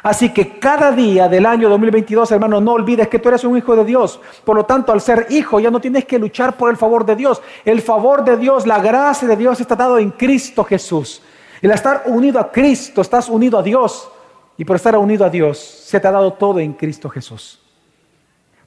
Así 0.03 0.31
que 0.31 0.59
cada 0.59 0.91
día 0.91 1.29
del 1.29 1.47
año 1.47 1.69
2022, 1.69 2.33
hermano, 2.33 2.61
no 2.61 2.73
olvides 2.73 3.07
que 3.07 3.21
tú 3.21 3.29
eres 3.29 3.45
un 3.45 3.57
hijo 3.57 3.77
de 3.77 3.85
Dios. 3.85 4.21
Por 4.45 4.57
lo 4.57 4.65
tanto, 4.65 4.91
al 4.91 5.01
ser 5.01 5.29
hijo, 5.31 5.61
ya 5.61 5.71
no 5.71 5.81
tienes 5.81 6.05
que 6.05 6.19
luchar 6.19 6.57
por 6.57 6.69
el 6.69 6.77
favor 6.77 7.07
de 7.07 7.15
Dios. 7.15 7.41
El 7.65 7.81
favor 7.81 8.25
de 8.25 8.37
Dios, 8.37 8.67
la 8.67 8.81
gracia 8.81 9.29
de 9.29 9.37
Dios 9.37 9.61
está 9.61 9.77
dado 9.77 9.99
en 9.99 10.11
Cristo 10.11 10.65
Jesús. 10.65 11.23
El 11.63 11.71
estar 11.71 12.03
unido 12.07 12.41
a 12.41 12.51
Cristo, 12.51 13.03
estás 13.03 13.29
unido 13.29 13.57
a 13.57 13.63
Dios. 13.63 14.11
Y 14.59 14.65
por 14.65 14.77
estar 14.77 14.97
unido 14.97 15.25
a 15.25 15.31
Dios, 15.31 15.57
se 15.57 16.01
te 16.01 16.09
ha 16.09 16.11
dado 16.11 16.33
todo 16.33 16.59
en 16.59 16.73
Cristo 16.73 17.09
Jesús. 17.09 17.61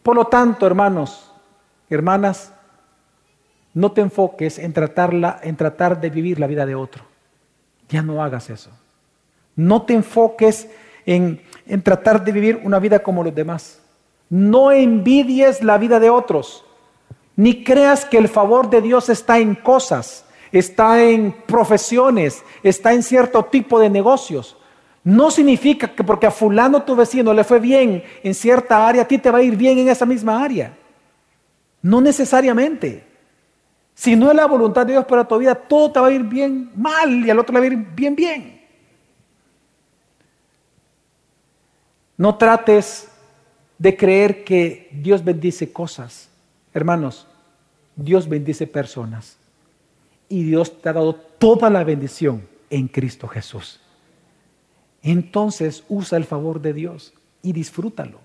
Por 0.02 0.16
lo 0.16 0.26
tanto, 0.26 0.66
hermanos, 0.66 1.32
hermanas, 1.90 2.54
no 3.74 3.92
te 3.92 4.00
enfoques 4.00 4.58
en, 4.58 4.72
tratarla, 4.72 5.40
en 5.44 5.58
tratar 5.58 6.00
de 6.00 6.10
vivir 6.10 6.40
la 6.40 6.48
vida 6.48 6.66
de 6.66 6.76
otro. 6.76 7.04
Ya 7.90 8.02
no 8.02 8.24
hagas 8.24 8.50
eso. 8.50 8.72
No 9.58 9.82
te 9.82 9.94
enfoques 9.94 10.70
en, 11.06 11.42
en 11.68 11.82
tratar 11.82 12.24
de 12.24 12.32
vivir 12.32 12.62
una 12.64 12.80
vida 12.80 13.00
como 13.00 13.22
los 13.22 13.36
demás. 13.36 13.82
No 14.30 14.72
envidies 14.72 15.62
la 15.62 15.78
vida 15.78 16.00
de 16.00 16.10
otros. 16.10 16.64
Ni 17.36 17.66
creas 17.66 18.06
que 18.06 18.18
el 18.18 18.30
favor 18.30 18.70
de 18.70 18.82
Dios 18.82 19.10
está 19.10 19.40
en 19.40 19.56
cosas, 19.56 20.26
está 20.54 21.04
en 21.04 21.34
profesiones, 21.46 22.44
está 22.64 22.94
en 22.94 23.04
cierto 23.04 23.44
tipo 23.44 23.78
de 23.78 23.90
negocios. 23.90 24.58
No 25.04 25.32
significa 25.32 25.88
que 25.88 26.04
porque 26.04 26.28
a 26.28 26.32
fulano 26.32 26.84
tu 26.84 26.96
vecino 26.96 27.34
le 27.34 27.44
fue 27.44 27.60
bien 27.60 28.04
en 28.24 28.34
cierta 28.36 28.88
área, 28.88 29.02
a 29.02 29.08
ti 29.08 29.18
te 29.18 29.32
va 29.32 29.40
a 29.40 29.44
ir 29.44 29.56
bien 29.56 29.78
en 29.80 29.90
esa 29.90 30.06
misma 30.06 30.44
área. 30.44 30.78
No 31.82 32.00
necesariamente. 32.00 33.04
Si 33.96 34.16
no 34.16 34.30
es 34.30 34.36
la 34.36 34.46
voluntad 34.46 34.86
de 34.86 34.94
Dios 34.94 35.06
para 35.06 35.28
tu 35.28 35.38
vida, 35.38 35.56
todo 35.56 35.92
te 35.92 36.00
va 36.00 36.08
a 36.08 36.12
ir 36.12 36.24
bien 36.24 36.72
mal 36.76 37.26
y 37.26 37.30
al 37.30 37.40
otro 37.40 37.54
le 37.54 37.60
va 37.60 37.66
a 37.66 37.68
ir 37.68 37.78
bien 37.78 38.16
bien. 38.16 38.62
No 42.16 42.36
trates 42.36 43.10
de 43.80 43.98
creer 43.98 44.44
que 44.44 44.90
Dios 44.92 45.24
bendice 45.24 45.74
cosas. 45.74 46.30
Hermanos, 46.72 47.28
Dios 47.96 48.30
bendice 48.30 48.68
personas. 48.68 49.38
Y 50.30 50.44
Dios 50.44 50.80
te 50.80 50.90
ha 50.90 50.94
dado 50.94 51.16
toda 51.16 51.70
la 51.72 51.84
bendición 51.84 52.48
en 52.70 52.88
Cristo 52.88 53.28
Jesús. 53.28 53.81
Entonces 55.04 55.84
usa 55.90 56.18
el 56.18 56.26
favor 56.26 56.62
de 56.62 56.74
Dios 56.74 57.14
y 57.42 57.54
disfrútalo. 57.54 58.20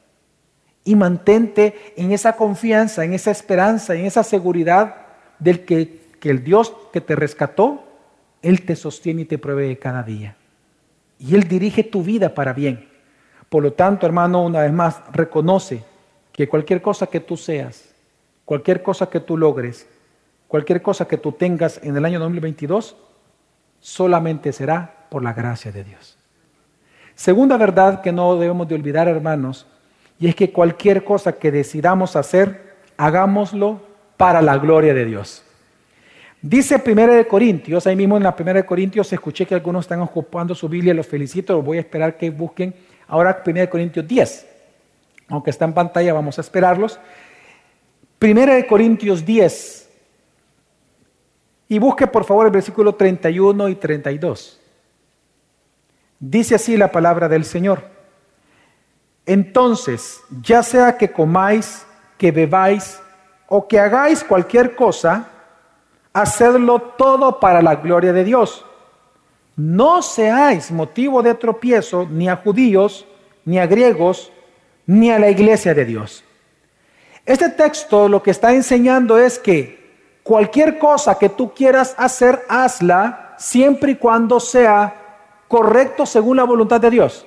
Y 0.85 0.95
mantente 0.95 1.95
en 1.97 2.13
esa 2.13 2.37
confianza, 2.37 3.05
en 3.05 3.13
esa 3.13 3.31
esperanza, 3.31 3.95
en 3.95 4.05
esa 4.05 4.23
seguridad 4.23 4.97
del 5.39 5.65
que, 5.65 6.07
el 6.23 6.43
Dios 6.43 6.75
que 6.93 7.01
te 7.01 7.15
rescató, 7.15 7.85
Él 8.43 8.63
te 8.63 8.75
sostiene 8.75 9.23
y 9.23 9.25
te 9.27 9.39
provee 9.39 9.77
cada 9.77 10.03
día. 10.03 10.37
Y 11.19 11.35
Él 11.35 11.45
dirige 11.45 11.85
tu 11.85 12.03
vida 12.03 12.35
para 12.35 12.53
bien. 12.53 12.89
Por 13.49 13.63
lo 13.63 13.73
tanto, 13.73 14.07
hermano, 14.07 14.45
una 14.45 14.63
vez 14.63 14.73
más, 14.73 15.01
reconoce 15.13 15.85
que 16.33 16.49
cualquier 16.49 16.83
cosa 16.83 17.07
que 17.07 17.21
tú 17.21 17.37
seas, 17.37 17.95
cualquier 18.45 18.83
cosa 18.83 19.09
que 19.09 19.21
tú 19.21 19.37
logres, 19.37 19.87
cualquier 20.49 20.83
cosa 20.83 21.07
que 21.07 21.17
tú 21.17 21.33
tengas 21.33 21.81
en 21.83 21.97
el 21.97 22.05
año 22.05 22.19
2022, 22.19 22.97
solamente 23.81 24.53
será 24.53 25.07
por 25.09 25.23
la 25.23 25.33
gracia 25.33 25.71
de 25.71 25.85
Dios. 25.85 26.16
Segunda 27.17 27.57
verdad 27.57 28.03
que 28.03 28.13
no 28.13 28.37
debemos 28.37 28.69
de 28.69 28.75
olvidar, 28.75 29.09
hermanos, 29.09 29.67
y 30.21 30.29
es 30.29 30.35
que 30.37 30.53
cualquier 30.53 31.03
cosa 31.03 31.33
que 31.33 31.51
decidamos 31.51 32.15
hacer, 32.15 32.77
hagámoslo 32.99 33.81
para 34.19 34.43
la 34.43 34.59
gloria 34.59 34.93
de 34.93 35.07
Dios. 35.07 35.43
Dice 36.43 36.81
1 36.85 37.07
de 37.07 37.27
Corintios, 37.27 37.87
ahí 37.87 37.97
mismo 37.97 38.19
en 38.19 38.23
la 38.23 38.37
1 38.39 38.55
de 38.55 38.67
Corintios 38.67 39.11
escuché 39.15 39.47
que 39.47 39.55
algunos 39.55 39.87
están 39.87 40.03
ocupando 40.03 40.55
su 40.55 40.69
Biblia, 40.69 40.93
los 40.93 41.07
felicito, 41.07 41.61
voy 41.63 41.79
a 41.79 41.81
esperar 41.81 42.19
que 42.19 42.29
busquen 42.29 42.75
ahora 43.09 43.43
1 43.45 43.61
de 43.61 43.69
Corintios 43.71 44.07
10. 44.07 44.47
Aunque 45.29 45.51
está 45.51 45.65
en 45.65 45.73
pantalla, 45.73 46.13
vamos 46.13 46.37
a 46.37 46.43
esperarlos. 46.43 47.01
1 48.21 48.47
de 48.47 48.67
Corintios 48.67 49.25
10. 49.25 49.91
Y 51.69 51.79
busque 51.79 52.07
por 52.07 52.25
favor 52.25 52.47
el 52.47 52.53
versículo 52.53 52.95
31 52.95 53.71
y 53.71 53.75
32. 53.75 54.61
Dice 56.19 56.55
así 56.55 56.77
la 56.77 56.91
palabra 56.91 57.29
del 57.29 57.45
Señor. 57.45 57.83
Entonces, 59.27 60.21
ya 60.43 60.63
sea 60.63 60.97
que 60.97 61.11
comáis, 61.11 61.85
que 62.17 62.31
bebáis, 62.31 63.01
o 63.49 63.67
que 63.67 63.79
hagáis 63.79 64.25
cualquier 64.25 64.75
cosa, 64.75 65.29
hacedlo 66.13 66.81
todo 66.81 67.39
para 67.41 67.61
la 67.61 67.77
gloria 67.77 68.13
de 68.13 68.25
Dios. 68.25 68.65
No 69.57 70.03
seáis 70.03 70.71
motivo 70.71 71.23
de 71.23 71.35
tropiezo 71.35 72.07
ni 72.11 72.29
a 72.29 72.37
judíos, 72.37 73.07
ni 73.45 73.59
a 73.59 73.67
griegos, 73.67 74.33
ni 74.87 75.11
a 75.11 75.19
la 75.19 75.31
iglesia 75.31 75.75
de 75.75 75.85
Dios. 75.85 76.25
Este 77.25 77.49
texto 77.49 78.09
lo 78.09 78.23
que 78.23 78.31
está 78.31 78.53
enseñando 78.53 79.19
es 79.19 79.39
que 79.39 80.21
cualquier 80.23 80.79
cosa 80.79 81.19
que 81.19 81.29
tú 81.29 81.53
quieras 81.53 81.95
hacer, 81.99 82.45
hazla 82.49 83.35
siempre 83.39 83.93
y 83.93 83.97
cuando 83.97 84.39
sea 84.39 85.06
correcto 85.49 86.07
según 86.07 86.37
la 86.37 86.45
voluntad 86.45 86.81
de 86.81 86.91
Dios. 86.91 87.27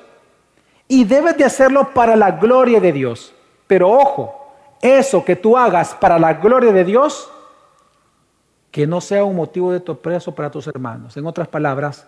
Y 0.87 1.03
debes 1.03 1.37
de 1.37 1.45
hacerlo 1.45 1.93
para 1.93 2.15
la 2.15 2.31
gloria 2.31 2.79
de 2.79 2.91
Dios. 2.91 3.33
Pero 3.67 3.89
ojo, 3.89 4.53
eso 4.81 5.23
que 5.23 5.35
tú 5.35 5.57
hagas 5.57 5.93
para 5.93 6.17
la 6.17 6.33
gloria 6.33 6.71
de 6.71 6.83
Dios, 6.83 7.29
que 8.71 8.87
no 8.87 9.01
sea 9.01 9.23
un 9.23 9.35
motivo 9.35 9.71
de 9.71 9.79
tropezo 9.79 10.33
para 10.33 10.49
tus 10.49 10.67
hermanos. 10.67 11.15
En 11.17 11.25
otras 11.25 11.47
palabras, 11.47 12.07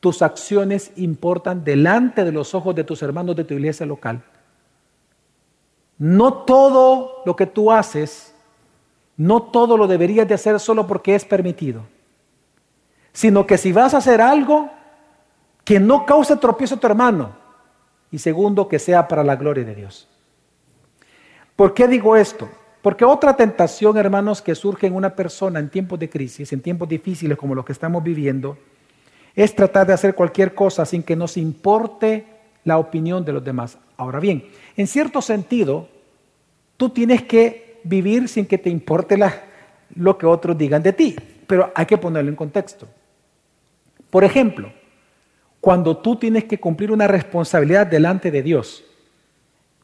tus 0.00 0.22
acciones 0.22 0.92
importan 0.96 1.64
delante 1.64 2.24
de 2.24 2.32
los 2.32 2.54
ojos 2.54 2.74
de 2.74 2.84
tus 2.84 3.02
hermanos 3.02 3.34
de 3.34 3.44
tu 3.44 3.54
iglesia 3.54 3.86
local. 3.86 4.22
No 5.98 6.32
todo 6.44 7.22
lo 7.24 7.34
que 7.34 7.46
tú 7.46 7.72
haces, 7.72 8.34
no 9.16 9.42
todo 9.42 9.76
lo 9.76 9.86
deberías 9.86 10.28
de 10.28 10.34
hacer 10.34 10.60
solo 10.60 10.86
porque 10.86 11.14
es 11.14 11.24
permitido, 11.24 11.82
sino 13.12 13.46
que 13.46 13.56
si 13.56 13.72
vas 13.72 13.94
a 13.94 13.98
hacer 13.98 14.20
algo, 14.20 14.70
que 15.66 15.80
no 15.80 16.06
cause 16.06 16.36
tropiezo 16.36 16.76
a 16.76 16.78
tu 16.78 16.86
hermano, 16.86 17.32
y 18.12 18.18
segundo, 18.18 18.68
que 18.68 18.78
sea 18.78 19.08
para 19.08 19.24
la 19.24 19.34
gloria 19.34 19.64
de 19.64 19.74
Dios. 19.74 20.06
¿Por 21.56 21.74
qué 21.74 21.88
digo 21.88 22.14
esto? 22.14 22.48
Porque 22.82 23.04
otra 23.04 23.34
tentación, 23.34 23.96
hermanos, 23.96 24.40
que 24.40 24.54
surge 24.54 24.86
en 24.86 24.94
una 24.94 25.16
persona 25.16 25.58
en 25.58 25.68
tiempos 25.68 25.98
de 25.98 26.08
crisis, 26.08 26.52
en 26.52 26.60
tiempos 26.60 26.88
difíciles 26.88 27.36
como 27.36 27.52
los 27.56 27.64
que 27.64 27.72
estamos 27.72 28.00
viviendo, 28.04 28.56
es 29.34 29.56
tratar 29.56 29.88
de 29.88 29.94
hacer 29.94 30.14
cualquier 30.14 30.54
cosa 30.54 30.86
sin 30.86 31.02
que 31.02 31.16
nos 31.16 31.36
importe 31.36 32.26
la 32.62 32.78
opinión 32.78 33.24
de 33.24 33.32
los 33.32 33.44
demás. 33.44 33.76
Ahora 33.96 34.20
bien, 34.20 34.44
en 34.76 34.86
cierto 34.86 35.20
sentido, 35.20 35.88
tú 36.76 36.90
tienes 36.90 37.24
que 37.24 37.80
vivir 37.82 38.28
sin 38.28 38.46
que 38.46 38.58
te 38.58 38.70
importe 38.70 39.18
lo 39.96 40.16
que 40.16 40.26
otros 40.26 40.56
digan 40.56 40.84
de 40.84 40.92
ti, 40.92 41.16
pero 41.48 41.72
hay 41.74 41.86
que 41.86 41.98
ponerlo 41.98 42.30
en 42.30 42.36
contexto. 42.36 42.86
Por 44.10 44.22
ejemplo, 44.22 44.70
cuando 45.66 45.96
tú 45.96 46.14
tienes 46.14 46.44
que 46.44 46.60
cumplir 46.60 46.92
una 46.92 47.08
responsabilidad 47.08 47.88
delante 47.88 48.30
de 48.30 48.40
Dios, 48.40 48.84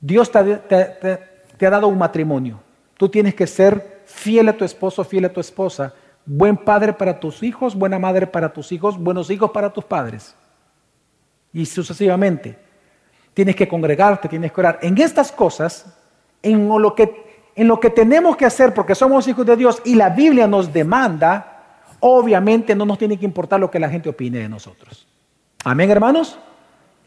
Dios 0.01 0.31
te, 0.31 1.67
ha 1.67 1.71
dado 1.71 1.89
un 1.89 1.99
matrimonio. 1.99 2.61
Tú 2.97 3.09
tienes 3.09 3.35
que 3.35 3.49
ser 3.49 4.03
fiel 4.07 4.49
a 4.49 4.53
tu 4.53 4.65
esposo, 4.65 5.03
fiel 5.03 5.25
a 5.25 5.33
tu 5.33 5.41
esposa, 5.41 5.93
buen 6.25 6.57
padre 6.57 6.93
para 6.93 7.19
tus 7.19 7.43
hijos, 7.43 7.75
buena 7.75 7.99
madre 7.99 8.29
para 8.29 8.53
tus 8.53 8.71
hijos, 8.71 8.97
buenos 8.97 9.29
hijos 9.29 9.51
para 9.51 9.73
tus 9.73 9.83
padres. 9.83 10.37
Y 11.53 11.67
sucesivamente. 11.67 12.57
Tienes 13.35 13.57
que 13.57 13.67
congregarte, 13.67 14.29
tienes 14.29 14.53
que 14.53 14.61
orar. 14.61 14.79
En 14.83 14.97
estas 14.99 15.33
cosas, 15.33 15.99
en 16.43 16.69
lo 16.69 16.95
que 16.95 17.91
tenemos 17.91 18.37
que 18.37 18.47
hacer 18.47 18.73
porque 18.73 18.95
somos 18.95 19.27
hijos 19.27 19.45
de 19.45 19.57
Dios 19.57 19.83
y 19.85 19.97
la 19.97 20.11
Biblia 20.11 20.47
nos 20.47 20.73
demanda, 20.73 21.81
obviamente 21.99 22.73
no 22.77 22.87
nos 22.87 22.99
tiene 22.99 23.19
que 23.19 23.25
importar 23.25 23.59
lo 23.59 23.69
que 23.69 23.81
la 23.81 23.91
gente 23.91 24.09
opine 24.11 24.39
de 24.39 24.49
nosotros. 24.49 25.09
Amén, 25.65 25.91
hermanos. 25.91 26.39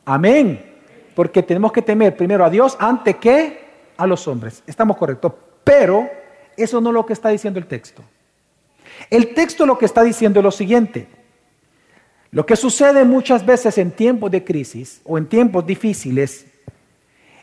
Amén. 0.06 0.74
Porque 1.14 1.44
tenemos 1.44 1.72
que 1.72 1.82
temer 1.82 2.16
primero 2.16 2.46
a 2.46 2.50
Dios 2.50 2.78
antes 2.80 3.16
que 3.18 3.66
a 3.98 4.08
los 4.08 4.28
hombres. 4.28 4.64
Estamos 4.68 4.98
correctos. 4.98 5.34
Pero 5.64 6.10
eso 6.56 6.80
no 6.80 6.90
es 6.90 6.94
lo 6.94 7.06
que 7.06 7.14
está 7.14 7.30
diciendo 7.30 7.60
el 7.60 7.66
texto. 7.66 8.04
El 9.10 9.34
texto 9.34 9.66
lo 9.66 9.78
que 9.78 9.86
está 9.86 10.04
diciendo 10.04 10.40
es 10.40 10.44
lo 10.44 10.52
siguiente. 10.52 11.08
Lo 12.32 12.46
que 12.46 12.56
sucede 12.56 13.04
muchas 13.06 13.46
veces 13.46 13.78
en 13.78 13.92
tiempos 13.92 14.32
de 14.32 14.44
crisis 14.44 15.02
o 15.06 15.18
en 15.18 15.28
tiempos 15.28 15.66
difíciles 15.66 16.46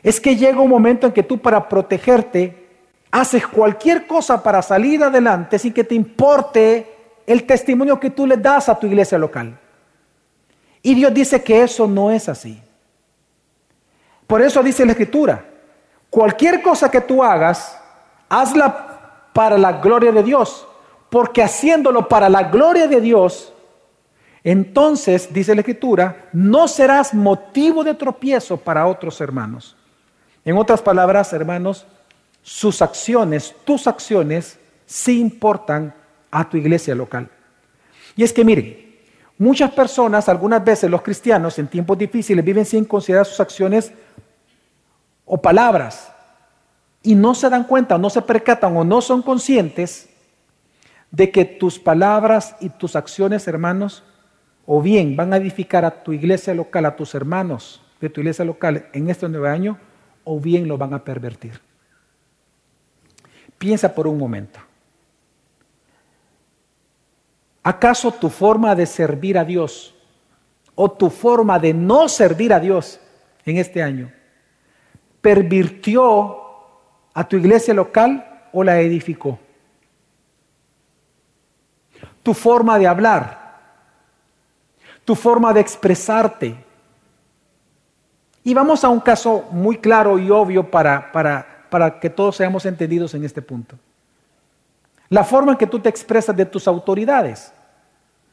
es 0.01 0.19
que 0.19 0.35
llega 0.35 0.59
un 0.59 0.69
momento 0.69 1.07
en 1.07 1.13
que 1.13 1.23
tú 1.23 1.39
para 1.39 1.67
protegerte 1.67 2.67
haces 3.09 3.47
cualquier 3.47 4.05
cosa 4.05 4.41
para 4.41 4.61
salir 4.61 5.03
adelante 5.03 5.57
sin 5.57 5.73
que 5.73 5.83
te 5.83 5.95
importe 5.95 6.91
el 7.25 7.43
testimonio 7.45 7.99
que 7.99 8.09
tú 8.09 8.27
le 8.27 8.37
das 8.37 8.69
a 8.69 8.77
tu 8.77 8.87
iglesia 8.87 9.17
local. 9.17 9.59
Y 10.83 10.93
Dios 10.93 11.13
dice 11.13 11.41
que 11.41 11.63
eso 11.63 11.87
no 11.87 12.11
es 12.11 12.29
así. 12.29 12.61
Por 14.27 14.41
eso 14.41 14.61
dice 14.61 14.85
la 14.85 14.91
escritura, 14.91 15.45
cualquier 16.09 16.61
cosa 16.61 16.91
que 16.91 17.01
tú 17.01 17.23
hagas, 17.23 17.79
hazla 18.29 19.29
para 19.33 19.57
la 19.57 19.73
gloria 19.73 20.11
de 20.11 20.21
Dios, 20.21 20.67
porque 21.09 21.41
haciéndolo 21.41 22.07
para 22.07 22.29
la 22.29 22.43
gloria 22.43 22.87
de 22.87 22.99
Dios, 22.99 23.53
entonces, 24.43 25.33
dice 25.33 25.55
la 25.55 25.61
escritura, 25.61 26.29
no 26.33 26.67
serás 26.67 27.13
motivo 27.13 27.83
de 27.83 27.93
tropiezo 27.93 28.57
para 28.57 28.85
otros 28.87 29.21
hermanos. 29.21 29.77
En 30.43 30.57
otras 30.57 30.81
palabras, 30.81 31.31
hermanos, 31.31 31.85
sus 32.41 32.81
acciones, 32.81 33.55
tus 33.63 33.87
acciones, 33.87 34.59
sí 34.85 35.21
importan 35.21 35.93
a 36.29 36.49
tu 36.49 36.57
iglesia 36.57 36.93
local. 36.93 37.29
Y 38.17 38.23
es 38.23 38.33
que 38.33 38.43
miren, 38.43 38.82
Muchas 39.43 39.71
personas, 39.71 40.29
algunas 40.29 40.63
veces 40.63 40.89
los 40.89 41.01
cristianos 41.01 41.59
en 41.59 41.67
tiempos 41.67 41.97
difíciles 41.97 42.45
viven 42.45 42.65
sin 42.65 42.85
considerar 42.85 43.25
sus 43.25 43.41
acciones 43.41 43.91
o 45.25 45.41
palabras 45.41 46.13
y 47.01 47.13
no 47.13 47.35
se 47.35 47.49
dan 47.49 47.65
cuenta, 47.65 47.97
no 47.97 48.09
se 48.09 48.21
percatan 48.21 48.77
o 48.77 48.85
no 48.85 49.01
son 49.01 49.21
conscientes 49.21 50.07
de 51.11 51.29
que 51.29 51.43
tus 51.43 51.77
palabras 51.77 52.55
y 52.61 52.69
tus 52.69 52.95
acciones, 52.95 53.45
hermanos, 53.45 54.05
o 54.65 54.81
bien 54.81 55.17
van 55.17 55.33
a 55.33 55.37
edificar 55.37 55.83
a 55.83 55.91
tu 55.91 56.13
iglesia 56.13 56.53
local, 56.53 56.85
a 56.85 56.95
tus 56.95 57.13
hermanos 57.13 57.81
de 57.99 58.09
tu 58.09 58.21
iglesia 58.21 58.45
local 58.45 58.85
en 58.93 59.09
este 59.09 59.27
nuevo 59.27 59.47
año, 59.47 59.77
o 60.23 60.39
bien 60.39 60.69
lo 60.69 60.77
van 60.77 60.93
a 60.93 61.03
pervertir. 61.03 61.59
Piensa 63.57 63.93
por 63.93 64.07
un 64.07 64.17
momento. 64.17 64.61
¿Acaso 67.63 68.11
tu 68.11 68.29
forma 68.29 68.75
de 68.75 68.85
servir 68.85 69.37
a 69.37 69.45
Dios 69.45 69.95
o 70.75 70.91
tu 70.91 71.09
forma 71.09 71.57
de 71.59 71.73
no 71.73 72.09
servir 72.09 72.51
a 72.51 72.59
Dios 72.59 72.99
en 73.45 73.57
este 73.57 73.81
año 73.81 74.11
pervirtió 75.21 76.37
a 77.13 77.27
tu 77.27 77.37
iglesia 77.37 77.73
local 77.73 78.49
o 78.51 78.65
la 78.65 78.81
edificó? 78.81 79.39
Tu 82.21 82.33
forma 82.33 82.77
de 82.77 82.87
hablar, 82.87 83.59
tu 85.05 85.15
forma 85.15 85.53
de 85.53 85.61
expresarte. 85.61 86.55
Y 88.43 88.53
vamos 88.53 88.83
a 88.83 88.89
un 88.89 88.99
caso 88.99 89.47
muy 89.51 89.77
claro 89.77 90.19
y 90.19 90.29
obvio 90.29 90.69
para, 90.69 91.13
para, 91.13 91.65
para 91.69 91.97
que 92.01 92.09
todos 92.09 92.35
seamos 92.35 92.65
entendidos 92.65 93.13
en 93.13 93.23
este 93.23 93.41
punto. 93.41 93.77
La 95.13 95.23
forma 95.23 95.51
en 95.51 95.59
que 95.59 95.67
tú 95.67 95.77
te 95.77 95.89
expresas 95.89 96.35
de 96.35 96.43
tus 96.43 96.67
autoridades 96.67 97.53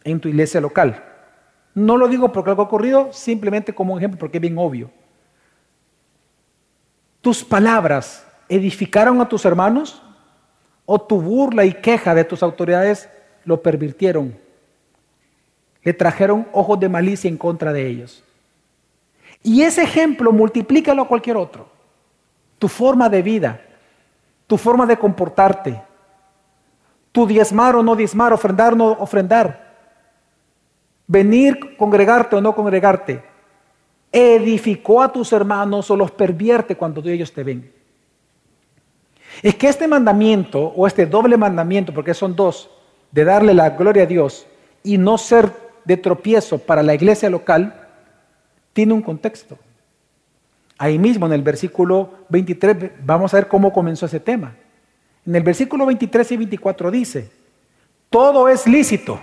en 0.02 0.18
tu 0.18 0.28
iglesia 0.28 0.62
local. 0.62 1.04
No 1.74 1.98
lo 1.98 2.08
digo 2.08 2.32
porque 2.32 2.48
algo 2.48 2.62
ha 2.62 2.64
ocurrido, 2.64 3.12
simplemente 3.12 3.74
como 3.74 3.92
un 3.92 3.98
ejemplo, 3.98 4.18
porque 4.18 4.38
es 4.38 4.40
bien 4.40 4.56
obvio. 4.56 4.90
¿Tus 7.20 7.44
palabras 7.44 8.26
edificaron 8.48 9.20
a 9.20 9.28
tus 9.28 9.44
hermanos? 9.44 10.02
¿O 10.86 10.98
tu 10.98 11.20
burla 11.20 11.66
y 11.66 11.74
queja 11.74 12.14
de 12.14 12.24
tus 12.24 12.42
autoridades 12.42 13.10
lo 13.44 13.60
pervirtieron? 13.60 14.38
Le 15.82 15.92
trajeron 15.92 16.48
ojos 16.50 16.80
de 16.80 16.88
malicia 16.88 17.28
en 17.28 17.36
contra 17.36 17.74
de 17.74 17.86
ellos. 17.88 18.24
Y 19.42 19.64
ese 19.64 19.82
ejemplo 19.82 20.32
multiplícalo 20.32 21.02
a 21.02 21.08
cualquier 21.08 21.36
otro. 21.36 21.68
Tu 22.58 22.68
forma 22.68 23.10
de 23.10 23.20
vida, 23.20 23.60
tu 24.46 24.56
forma 24.56 24.86
de 24.86 24.96
comportarte, 24.96 25.89
tu 27.12 27.26
diezmar 27.26 27.76
o 27.76 27.82
no 27.82 27.96
diezmar, 27.96 28.32
ofrendar 28.32 28.72
o 28.72 28.76
no 28.76 28.92
ofrendar. 28.92 29.70
Venir, 31.06 31.76
congregarte 31.76 32.36
o 32.36 32.40
no 32.40 32.54
congregarte. 32.54 33.22
Edificó 34.12 35.02
a 35.02 35.12
tus 35.12 35.32
hermanos 35.32 35.90
o 35.90 35.96
los 35.96 36.10
pervierte 36.10 36.76
cuando 36.76 37.00
ellos 37.08 37.32
te 37.32 37.42
ven. 37.42 37.72
Es 39.42 39.54
que 39.54 39.68
este 39.68 39.88
mandamiento 39.88 40.60
o 40.60 40.86
este 40.86 41.06
doble 41.06 41.36
mandamiento, 41.36 41.94
porque 41.94 42.14
son 42.14 42.34
dos, 42.34 42.70
de 43.10 43.24
darle 43.24 43.54
la 43.54 43.70
gloria 43.70 44.04
a 44.04 44.06
Dios 44.06 44.46
y 44.82 44.98
no 44.98 45.18
ser 45.18 45.52
de 45.84 45.96
tropiezo 45.96 46.58
para 46.58 46.82
la 46.82 46.94
iglesia 46.94 47.30
local, 47.30 47.88
tiene 48.72 48.92
un 48.92 49.02
contexto. 49.02 49.58
Ahí 50.78 50.98
mismo 50.98 51.26
en 51.26 51.32
el 51.32 51.42
versículo 51.42 52.10
23 52.28 52.92
vamos 53.04 53.34
a 53.34 53.38
ver 53.38 53.48
cómo 53.48 53.72
comenzó 53.72 54.06
ese 54.06 54.20
tema. 54.20 54.54
En 55.26 55.34
el 55.34 55.42
versículo 55.42 55.86
23 55.86 56.32
y 56.32 56.36
24 56.36 56.90
dice, 56.90 57.30
todo 58.08 58.48
es 58.48 58.66
lícito, 58.66 59.20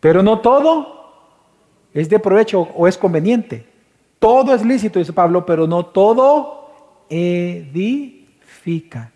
pero 0.00 0.22
no 0.22 0.40
todo 0.40 1.00
es 1.94 2.08
de 2.08 2.18
provecho 2.18 2.62
o 2.74 2.88
es 2.88 2.98
conveniente. 2.98 3.66
Todo 4.18 4.54
es 4.54 4.64
lícito, 4.64 4.98
dice 4.98 5.12
Pablo, 5.12 5.46
pero 5.46 5.66
no 5.66 5.86
todo 5.86 6.70
edifica. 7.08 9.12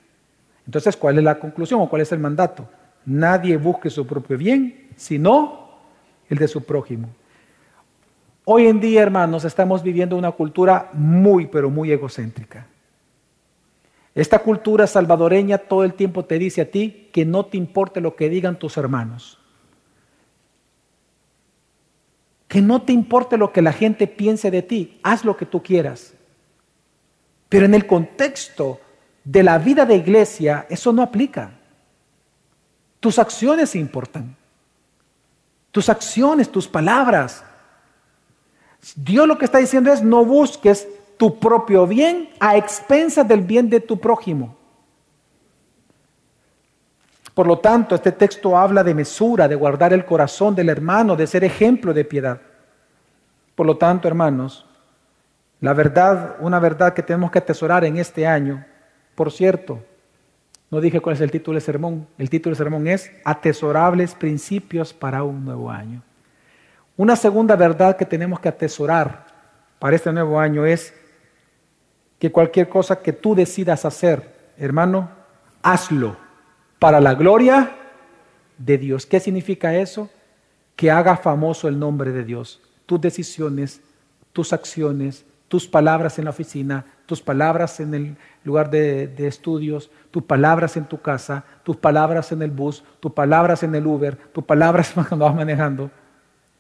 Entonces, 0.66 0.96
¿cuál 0.96 1.18
es 1.18 1.24
la 1.24 1.38
conclusión 1.38 1.80
o 1.80 1.88
cuál 1.88 2.02
es 2.02 2.12
el 2.12 2.18
mandato? 2.18 2.66
Nadie 3.04 3.56
busque 3.58 3.90
su 3.90 4.06
propio 4.06 4.38
bien, 4.38 4.88
sino 4.96 5.68
el 6.28 6.38
de 6.38 6.48
su 6.48 6.64
prójimo. 6.64 7.08
Hoy 8.46 8.66
en 8.66 8.80
día, 8.80 9.02
hermanos, 9.02 9.44
estamos 9.44 9.82
viviendo 9.82 10.16
una 10.16 10.32
cultura 10.32 10.90
muy, 10.94 11.46
pero 11.46 11.70
muy 11.70 11.92
egocéntrica. 11.92 12.66
Esta 14.14 14.38
cultura 14.38 14.86
salvadoreña 14.86 15.58
todo 15.58 15.82
el 15.82 15.94
tiempo 15.94 16.24
te 16.24 16.38
dice 16.38 16.60
a 16.60 16.70
ti 16.70 17.08
que 17.12 17.24
no 17.24 17.46
te 17.46 17.56
importe 17.56 18.00
lo 18.00 18.14
que 18.14 18.28
digan 18.28 18.58
tus 18.58 18.76
hermanos. 18.76 19.40
Que 22.46 22.60
no 22.60 22.82
te 22.82 22.92
importe 22.92 23.36
lo 23.36 23.52
que 23.52 23.62
la 23.62 23.72
gente 23.72 24.06
piense 24.06 24.52
de 24.52 24.62
ti. 24.62 25.00
Haz 25.02 25.24
lo 25.24 25.36
que 25.36 25.46
tú 25.46 25.62
quieras. 25.62 26.14
Pero 27.48 27.66
en 27.66 27.74
el 27.74 27.86
contexto 27.86 28.80
de 29.24 29.42
la 29.42 29.58
vida 29.58 29.84
de 29.84 29.96
iglesia, 29.96 30.66
eso 30.70 30.92
no 30.92 31.02
aplica. 31.02 31.58
Tus 33.00 33.18
acciones 33.18 33.74
importan. 33.74 34.36
Tus 35.72 35.88
acciones, 35.88 36.52
tus 36.52 36.68
palabras. 36.68 37.44
Dios 38.94 39.26
lo 39.26 39.38
que 39.38 39.46
está 39.46 39.58
diciendo 39.58 39.92
es 39.92 40.02
no 40.02 40.24
busques 40.24 40.86
tu 41.16 41.38
propio 41.38 41.86
bien 41.86 42.30
a 42.40 42.56
expensas 42.56 43.26
del 43.26 43.42
bien 43.42 43.70
de 43.70 43.80
tu 43.80 43.98
prójimo. 43.98 44.56
Por 47.34 47.46
lo 47.48 47.58
tanto, 47.58 47.96
este 47.96 48.12
texto 48.12 48.56
habla 48.56 48.84
de 48.84 48.94
mesura, 48.94 49.48
de 49.48 49.56
guardar 49.56 49.92
el 49.92 50.04
corazón 50.04 50.54
del 50.54 50.68
hermano, 50.68 51.16
de 51.16 51.26
ser 51.26 51.42
ejemplo 51.42 51.92
de 51.92 52.04
piedad. 52.04 52.40
Por 53.56 53.66
lo 53.66 53.76
tanto, 53.76 54.06
hermanos, 54.06 54.66
la 55.60 55.72
verdad, 55.72 56.36
una 56.40 56.60
verdad 56.60 56.94
que 56.94 57.02
tenemos 57.02 57.30
que 57.30 57.38
atesorar 57.38 57.84
en 57.84 57.96
este 57.96 58.26
año, 58.26 58.64
por 59.14 59.32
cierto, 59.32 59.80
no 60.70 60.80
dije 60.80 61.00
cuál 61.00 61.14
es 61.14 61.20
el 61.20 61.30
título 61.30 61.54
del 61.56 61.62
sermón, 61.62 62.06
el 62.18 62.30
título 62.30 62.54
del 62.54 62.64
sermón 62.64 62.86
es 62.86 63.10
Atesorables 63.24 64.14
principios 64.14 64.92
para 64.92 65.22
un 65.22 65.44
nuevo 65.44 65.70
año. 65.70 66.02
Una 66.96 67.16
segunda 67.16 67.56
verdad 67.56 67.96
que 67.96 68.04
tenemos 68.04 68.38
que 68.38 68.48
atesorar 68.48 69.26
para 69.78 69.96
este 69.96 70.12
nuevo 70.12 70.38
año 70.38 70.64
es 70.66 70.94
que 72.24 72.32
cualquier 72.32 72.70
cosa 72.70 73.02
que 73.02 73.12
tú 73.12 73.34
decidas 73.34 73.84
hacer, 73.84 74.54
hermano, 74.56 75.10
hazlo 75.62 76.16
para 76.78 76.98
la 76.98 77.12
gloria 77.12 77.76
de 78.56 78.78
Dios. 78.78 79.04
¿Qué 79.04 79.20
significa 79.20 79.74
eso? 79.74 80.08
Que 80.74 80.90
haga 80.90 81.18
famoso 81.18 81.68
el 81.68 81.78
nombre 81.78 82.12
de 82.12 82.24
Dios. 82.24 82.62
Tus 82.86 82.98
decisiones, 82.98 83.82
tus 84.32 84.54
acciones, 84.54 85.26
tus 85.48 85.68
palabras 85.68 86.18
en 86.18 86.24
la 86.24 86.30
oficina, 86.30 86.86
tus 87.04 87.20
palabras 87.20 87.78
en 87.80 87.92
el 87.92 88.16
lugar 88.42 88.70
de, 88.70 89.12
estudios, 89.18 89.90
tus 90.10 90.22
palabras 90.22 90.78
en 90.78 90.86
tu 90.86 91.02
casa, 91.02 91.44
tus 91.62 91.76
palabras 91.76 92.32
en 92.32 92.40
el 92.40 92.50
bus, 92.50 92.84
tus 93.00 93.12
palabras 93.12 93.62
en 93.64 93.74
el 93.74 93.86
Uber, 93.86 94.16
tus 94.32 94.44
palabras 94.44 94.92
cuando 94.94 95.26
vas 95.26 95.34
manejando, 95.34 95.90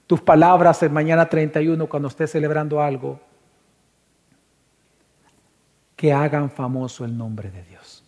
tus 0.06 0.20
palabras 0.20 0.82
el 0.82 0.90
mañana 0.90 1.26
31 1.26 1.86
cuando 1.86 2.08
estés 2.08 2.32
celebrando 2.32 2.82
algo, 2.82 3.18
que 5.96 6.12
hagan 6.12 6.50
famoso 6.50 7.04
el 7.04 7.16
nombre 7.16 7.50
de 7.50 7.62
Dios. 7.64 8.02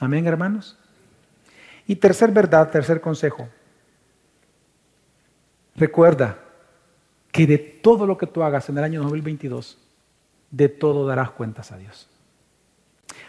Amén, 0.00 0.26
hermanos. 0.26 0.78
Y 1.86 1.96
tercer 1.96 2.30
verdad, 2.30 2.70
tercer 2.70 3.00
consejo. 3.00 3.48
Recuerda 5.76 6.38
que 7.30 7.46
de 7.46 7.58
todo 7.58 8.06
lo 8.06 8.16
que 8.16 8.26
tú 8.26 8.42
hagas 8.42 8.68
en 8.68 8.78
el 8.78 8.84
año 8.84 9.02
2022, 9.02 9.78
de 10.50 10.68
todo 10.68 11.06
darás 11.06 11.30
cuentas 11.30 11.70
a 11.70 11.76
Dios. 11.76 12.08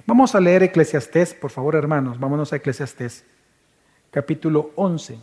Vamos 0.05 0.33
a 0.33 0.39
leer 0.39 0.63
Eclesiastés, 0.63 1.33
por 1.33 1.51
favor 1.51 1.75
hermanos, 1.75 2.17
vámonos 2.17 2.53
a 2.53 2.55
Eclesiastés, 2.55 3.25
capítulo 4.11 4.71
11. 4.75 5.19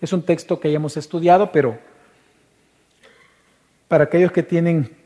Es 0.00 0.12
un 0.12 0.22
texto 0.22 0.60
que 0.60 0.70
ya 0.70 0.76
hemos 0.76 0.96
estudiado, 0.96 1.50
pero 1.50 1.78
para 3.88 4.04
aquellos 4.04 4.30
que 4.30 4.44
tienen 4.44 4.96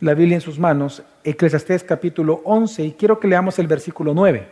la 0.00 0.14
Biblia 0.14 0.36
en 0.36 0.40
sus 0.40 0.58
manos, 0.58 1.02
Eclesiastés 1.24 1.84
capítulo 1.84 2.40
11, 2.44 2.84
y 2.84 2.92
quiero 2.92 3.20
que 3.20 3.28
leamos 3.28 3.58
el 3.58 3.66
versículo 3.66 4.14
9. 4.14 4.48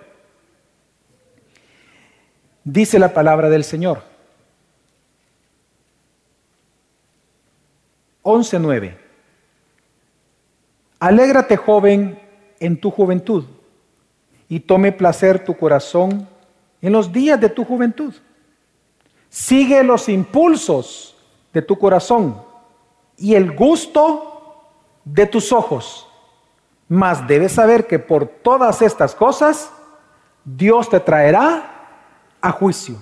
Dice 2.64 2.98
la 2.98 3.12
palabra 3.12 3.48
del 3.48 3.64
Señor. 3.64 4.02
11.9. 8.22 8.96
Alégrate 10.98 11.56
joven 11.56 12.20
en 12.60 12.78
tu 12.78 12.90
juventud 12.90 13.44
y 14.48 14.60
tome 14.60 14.92
placer 14.92 15.42
tu 15.42 15.56
corazón 15.56 16.28
en 16.82 16.92
los 16.92 17.12
días 17.12 17.40
de 17.40 17.48
tu 17.48 17.64
juventud. 17.64 18.14
Sigue 19.30 19.82
los 19.82 20.08
impulsos 20.08 21.16
de 21.52 21.62
tu 21.62 21.78
corazón 21.78 22.42
y 23.16 23.34
el 23.34 23.54
gusto 23.54 24.66
de 25.04 25.26
tus 25.26 25.52
ojos. 25.52 26.09
Mas 26.90 27.24
debes 27.28 27.52
saber 27.52 27.86
que 27.86 28.00
por 28.00 28.26
todas 28.26 28.82
estas 28.82 29.14
cosas 29.14 29.70
Dios 30.44 30.90
te 30.90 30.98
traerá 30.98 31.62
a 32.40 32.50
juicio. 32.50 33.00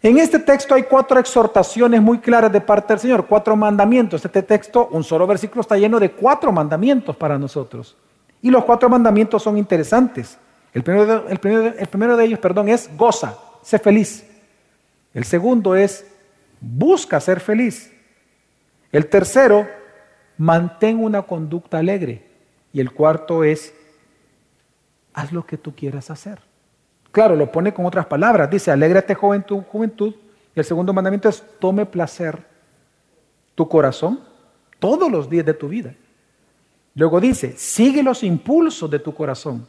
En 0.00 0.16
este 0.16 0.38
texto 0.38 0.74
hay 0.74 0.84
cuatro 0.84 1.20
exhortaciones 1.20 2.00
muy 2.00 2.18
claras 2.18 2.50
de 2.50 2.62
parte 2.62 2.94
del 2.94 3.00
Señor, 3.00 3.26
cuatro 3.26 3.54
mandamientos. 3.56 4.24
Este 4.24 4.42
texto, 4.42 4.88
un 4.90 5.04
solo 5.04 5.26
versículo, 5.26 5.60
está 5.60 5.76
lleno 5.76 6.00
de 6.00 6.12
cuatro 6.12 6.50
mandamientos 6.50 7.14
para 7.14 7.38
nosotros. 7.38 7.94
Y 8.40 8.48
los 8.50 8.64
cuatro 8.64 8.88
mandamientos 8.88 9.42
son 9.42 9.58
interesantes. 9.58 10.38
El 10.72 10.82
primero 10.82 11.04
de, 11.04 11.30
el 11.30 11.88
primero, 11.88 12.16
de 12.16 12.24
ellos, 12.24 12.38
perdón, 12.38 12.70
es 12.70 12.88
goza, 12.96 13.36
sé 13.60 13.78
feliz. 13.78 14.26
El 15.12 15.24
segundo 15.24 15.76
es 15.76 16.06
busca 16.58 17.20
ser 17.20 17.38
feliz. 17.38 17.92
El 18.90 19.10
tercero, 19.10 19.68
mantén 20.38 21.04
una 21.04 21.20
conducta 21.20 21.76
alegre. 21.76 22.31
Y 22.72 22.80
el 22.80 22.92
cuarto 22.92 23.44
es, 23.44 23.74
haz 25.12 25.32
lo 25.32 25.44
que 25.44 25.56
tú 25.56 25.74
quieras 25.74 26.10
hacer. 26.10 26.40
Claro, 27.10 27.36
lo 27.36 27.52
pone 27.52 27.74
con 27.74 27.84
otras 27.84 28.06
palabras. 28.06 28.50
Dice, 28.50 28.70
alégrate 28.70 29.14
joven 29.14 29.42
tu 29.42 29.60
juventud. 29.62 30.14
Y 30.54 30.58
el 30.58 30.64
segundo 30.64 30.92
mandamiento 30.92 31.28
es, 31.28 31.44
tome 31.58 31.84
placer 31.84 32.44
tu 33.54 33.68
corazón 33.68 34.20
todos 34.78 35.10
los 35.10 35.28
días 35.28 35.44
de 35.44 35.54
tu 35.54 35.68
vida. 35.68 35.94
Luego 36.94 37.20
dice, 37.20 37.54
sigue 37.56 38.02
los 38.02 38.22
impulsos 38.22 38.90
de 38.90 38.98
tu 38.98 39.14
corazón. 39.14 39.66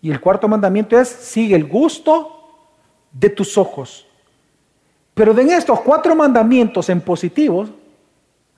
Y 0.00 0.10
el 0.10 0.20
cuarto 0.20 0.48
mandamiento 0.48 0.98
es, 0.98 1.08
sigue 1.08 1.54
el 1.54 1.64
gusto 1.64 2.42
de 3.12 3.30
tus 3.30 3.56
ojos. 3.56 4.06
Pero 5.14 5.38
en 5.38 5.50
estos 5.50 5.80
cuatro 5.80 6.14
mandamientos 6.14 6.88
en 6.88 7.00
positivos 7.00 7.70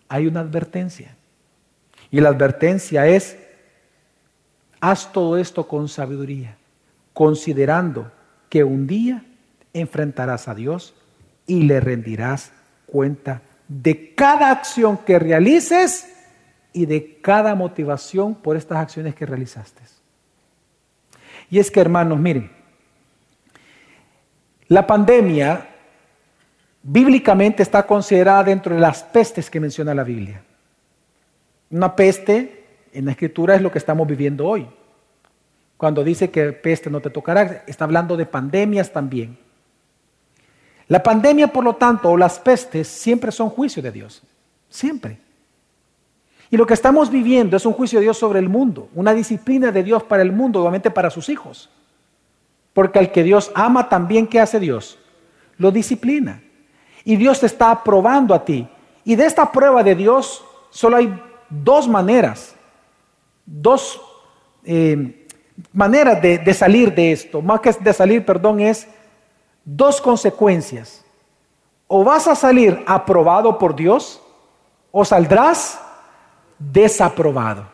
hay 0.08 0.26
una 0.26 0.40
advertencia. 0.40 1.16
Y 2.10 2.20
la 2.20 2.30
advertencia 2.30 3.06
es, 3.06 3.36
haz 4.90 5.12
todo 5.12 5.38
esto 5.38 5.66
con 5.66 5.88
sabiduría 5.88 6.56
considerando 7.14 8.10
que 8.50 8.64
un 8.64 8.86
día 8.86 9.24
enfrentarás 9.72 10.48
a 10.48 10.54
Dios 10.54 10.94
y 11.46 11.62
le 11.62 11.80
rendirás 11.80 12.52
cuenta 12.84 13.40
de 13.68 14.14
cada 14.14 14.50
acción 14.50 14.98
que 14.98 15.18
realices 15.18 16.12
y 16.72 16.86
de 16.86 17.18
cada 17.22 17.54
motivación 17.54 18.34
por 18.34 18.56
estas 18.56 18.78
acciones 18.78 19.14
que 19.14 19.24
realizaste. 19.24 19.80
Y 21.50 21.58
es 21.60 21.70
que, 21.70 21.80
hermanos, 21.80 22.18
miren, 22.18 22.50
la 24.66 24.86
pandemia 24.86 25.68
bíblicamente 26.82 27.62
está 27.62 27.86
considerada 27.86 28.44
dentro 28.44 28.74
de 28.74 28.80
las 28.80 29.02
pestes 29.04 29.48
que 29.48 29.60
menciona 29.60 29.94
la 29.94 30.04
Biblia. 30.04 30.42
Una 31.70 31.94
peste 31.94 32.63
en 32.94 33.04
la 33.04 33.10
escritura 33.10 33.54
es 33.54 33.62
lo 33.62 33.70
que 33.70 33.78
estamos 33.78 34.06
viviendo 34.06 34.46
hoy. 34.46 34.66
Cuando 35.76 36.02
dice 36.02 36.30
que 36.30 36.52
peste 36.52 36.88
no 36.88 37.00
te 37.00 37.10
tocará, 37.10 37.64
está 37.66 37.84
hablando 37.84 38.16
de 38.16 38.24
pandemias 38.24 38.92
también. 38.92 39.36
La 40.88 41.02
pandemia, 41.02 41.48
por 41.48 41.64
lo 41.64 41.74
tanto, 41.74 42.10
o 42.10 42.16
las 42.16 42.38
pestes, 42.38 42.88
siempre 42.88 43.32
son 43.32 43.50
juicio 43.50 43.82
de 43.82 43.90
Dios. 43.90 44.22
Siempre. 44.68 45.18
Y 46.50 46.56
lo 46.56 46.66
que 46.66 46.74
estamos 46.74 47.10
viviendo 47.10 47.56
es 47.56 47.66
un 47.66 47.72
juicio 47.72 47.98
de 47.98 48.04
Dios 48.04 48.18
sobre 48.18 48.38
el 48.38 48.48
mundo, 48.48 48.88
una 48.94 49.12
disciplina 49.12 49.72
de 49.72 49.82
Dios 49.82 50.02
para 50.04 50.22
el 50.22 50.30
mundo, 50.30 50.60
obviamente 50.60 50.90
para 50.90 51.10
sus 51.10 51.28
hijos. 51.28 51.70
Porque 52.72 52.98
al 52.98 53.10
que 53.10 53.22
Dios 53.22 53.50
ama 53.54 53.88
también, 53.88 54.26
¿qué 54.26 54.40
hace 54.40 54.60
Dios? 54.60 54.98
Lo 55.56 55.70
disciplina. 55.70 56.42
Y 57.04 57.16
Dios 57.16 57.40
te 57.40 57.46
está 57.46 57.70
aprobando 57.70 58.34
a 58.34 58.44
ti. 58.44 58.68
Y 59.04 59.16
de 59.16 59.26
esta 59.26 59.50
prueba 59.50 59.82
de 59.82 59.94
Dios 59.94 60.44
solo 60.70 60.96
hay 60.96 61.20
dos 61.48 61.88
maneras, 61.88 62.53
dos 63.46 64.00
eh, 64.64 65.26
maneras 65.72 66.20
de, 66.20 66.54
salir 66.54 66.94
de 66.94 67.12
esto, 67.12 67.42
más 67.42 67.60
que 67.60 67.72
de 67.72 67.92
salir, 67.92 68.24
perdón, 68.24 68.60
es 68.60 68.86
dos 69.64 70.00
consecuencias. 70.00 71.04
O 71.86 72.02
vas 72.02 72.26
a 72.26 72.34
salir 72.34 72.82
aprobado 72.86 73.58
por 73.58 73.76
Dios 73.76 74.20
o 74.90 75.04
saldrás 75.04 75.80
desaprobado. 76.58 77.66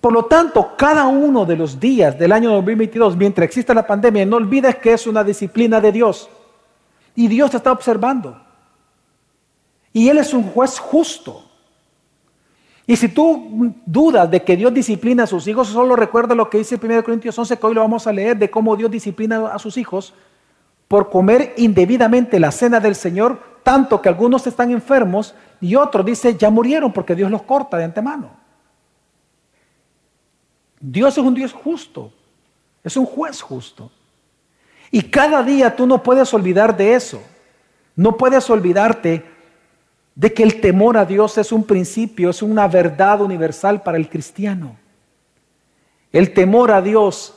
Por 0.00 0.12
lo 0.12 0.24
tanto, 0.24 0.74
cada 0.76 1.06
uno 1.06 1.44
de 1.44 1.56
los 1.56 1.78
días 1.78 2.18
del 2.18 2.32
año 2.32 2.50
2022, 2.54 3.16
mientras 3.16 3.44
exista 3.44 3.72
la 3.72 3.86
pandemia, 3.86 4.26
no 4.26 4.36
olvides 4.36 4.76
que 4.76 4.94
es 4.94 5.06
una 5.06 5.22
disciplina 5.22 5.80
de 5.80 5.92
Dios. 5.92 6.28
Y 7.14 7.28
Dios 7.28 7.52
te 7.52 7.58
está 7.58 7.70
observando. 7.70 8.40
Y 9.92 10.08
Él 10.08 10.18
es 10.18 10.34
un 10.34 10.42
juez 10.44 10.78
justo. 10.78 11.41
Y 12.92 12.96
si 12.98 13.08
tú 13.08 13.72
dudas 13.86 14.30
de 14.30 14.42
que 14.42 14.54
Dios 14.54 14.74
disciplina 14.74 15.22
a 15.22 15.26
sus 15.26 15.48
hijos, 15.48 15.68
solo 15.68 15.96
recuerda 15.96 16.34
lo 16.34 16.50
que 16.50 16.58
dice 16.58 16.78
1 16.78 17.02
Corintios 17.02 17.38
11, 17.38 17.58
que 17.58 17.66
hoy 17.66 17.72
lo 17.72 17.80
vamos 17.80 18.06
a 18.06 18.12
leer, 18.12 18.36
de 18.36 18.50
cómo 18.50 18.76
Dios 18.76 18.90
disciplina 18.90 19.46
a 19.46 19.58
sus 19.58 19.78
hijos 19.78 20.12
por 20.88 21.08
comer 21.08 21.54
indebidamente 21.56 22.38
la 22.38 22.52
cena 22.52 22.80
del 22.80 22.94
Señor, 22.94 23.40
tanto 23.62 24.02
que 24.02 24.10
algunos 24.10 24.46
están 24.46 24.70
enfermos 24.72 25.34
y 25.58 25.74
otros 25.74 26.04
dice 26.04 26.36
ya 26.36 26.50
murieron 26.50 26.92
porque 26.92 27.14
Dios 27.14 27.30
los 27.30 27.44
corta 27.44 27.78
de 27.78 27.84
antemano. 27.84 28.28
Dios 30.78 31.16
es 31.16 31.24
un 31.24 31.32
Dios 31.32 31.54
justo, 31.54 32.12
es 32.84 32.94
un 32.98 33.06
juez 33.06 33.40
justo. 33.40 33.90
Y 34.90 35.00
cada 35.00 35.42
día 35.42 35.74
tú 35.74 35.86
no 35.86 36.02
puedes 36.02 36.34
olvidar 36.34 36.76
de 36.76 36.92
eso. 36.92 37.22
No 37.96 38.18
puedes 38.18 38.50
olvidarte 38.50 39.31
de 40.14 40.32
que 40.32 40.42
el 40.42 40.60
temor 40.60 40.96
a 40.96 41.04
Dios 41.04 41.38
es 41.38 41.52
un 41.52 41.64
principio, 41.64 42.30
es 42.30 42.42
una 42.42 42.68
verdad 42.68 43.20
universal 43.20 43.82
para 43.82 43.96
el 43.96 44.08
cristiano. 44.08 44.76
El 46.12 46.34
temor 46.34 46.70
a 46.70 46.82
Dios 46.82 47.34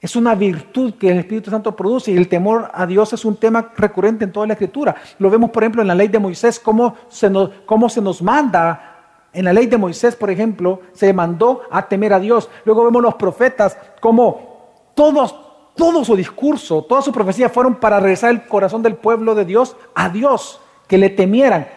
es 0.00 0.16
una 0.16 0.34
virtud 0.34 0.94
que 0.94 1.10
el 1.10 1.18
Espíritu 1.18 1.50
Santo 1.50 1.74
produce 1.74 2.10
y 2.10 2.16
el 2.16 2.28
temor 2.28 2.70
a 2.74 2.86
Dios 2.86 3.12
es 3.12 3.24
un 3.24 3.36
tema 3.36 3.72
recurrente 3.76 4.24
en 4.24 4.32
toda 4.32 4.46
la 4.46 4.54
Escritura. 4.54 4.96
Lo 5.18 5.30
vemos, 5.30 5.50
por 5.50 5.62
ejemplo, 5.62 5.80
en 5.80 5.88
la 5.88 5.94
ley 5.94 6.08
de 6.08 6.18
Moisés, 6.18 6.58
cómo 6.58 6.96
se 7.08 7.30
nos, 7.30 7.50
cómo 7.64 7.88
se 7.88 8.02
nos 8.02 8.20
manda. 8.20 9.28
En 9.32 9.44
la 9.46 9.52
ley 9.52 9.66
de 9.66 9.78
Moisés, 9.78 10.14
por 10.14 10.28
ejemplo, 10.28 10.80
se 10.92 11.12
mandó 11.12 11.62
a 11.70 11.88
temer 11.88 12.12
a 12.12 12.20
Dios. 12.20 12.50
Luego 12.64 12.84
vemos 12.84 13.00
los 13.00 13.14
profetas, 13.14 13.78
como 14.00 14.90
todos, 14.94 15.34
todo 15.74 16.04
su 16.04 16.16
discurso, 16.16 16.82
toda 16.82 17.00
su 17.00 17.12
profecía 17.12 17.48
fueron 17.48 17.76
para 17.76 18.00
regresar 18.00 18.30
el 18.30 18.46
corazón 18.46 18.82
del 18.82 18.96
pueblo 18.96 19.34
de 19.34 19.46
Dios 19.46 19.76
a 19.94 20.10
Dios, 20.10 20.60
que 20.88 20.98
le 20.98 21.08
temieran. 21.08 21.68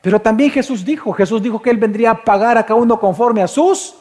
Pero 0.00 0.20
también 0.20 0.50
Jesús 0.50 0.84
dijo, 0.84 1.12
Jesús 1.12 1.42
dijo 1.42 1.60
que 1.60 1.70
Él 1.70 1.76
vendría 1.76 2.10
a 2.12 2.24
pagar 2.24 2.56
a 2.56 2.64
cada 2.64 2.80
uno 2.80 3.00
conforme 3.00 3.42
a 3.42 3.48
sus 3.48 3.94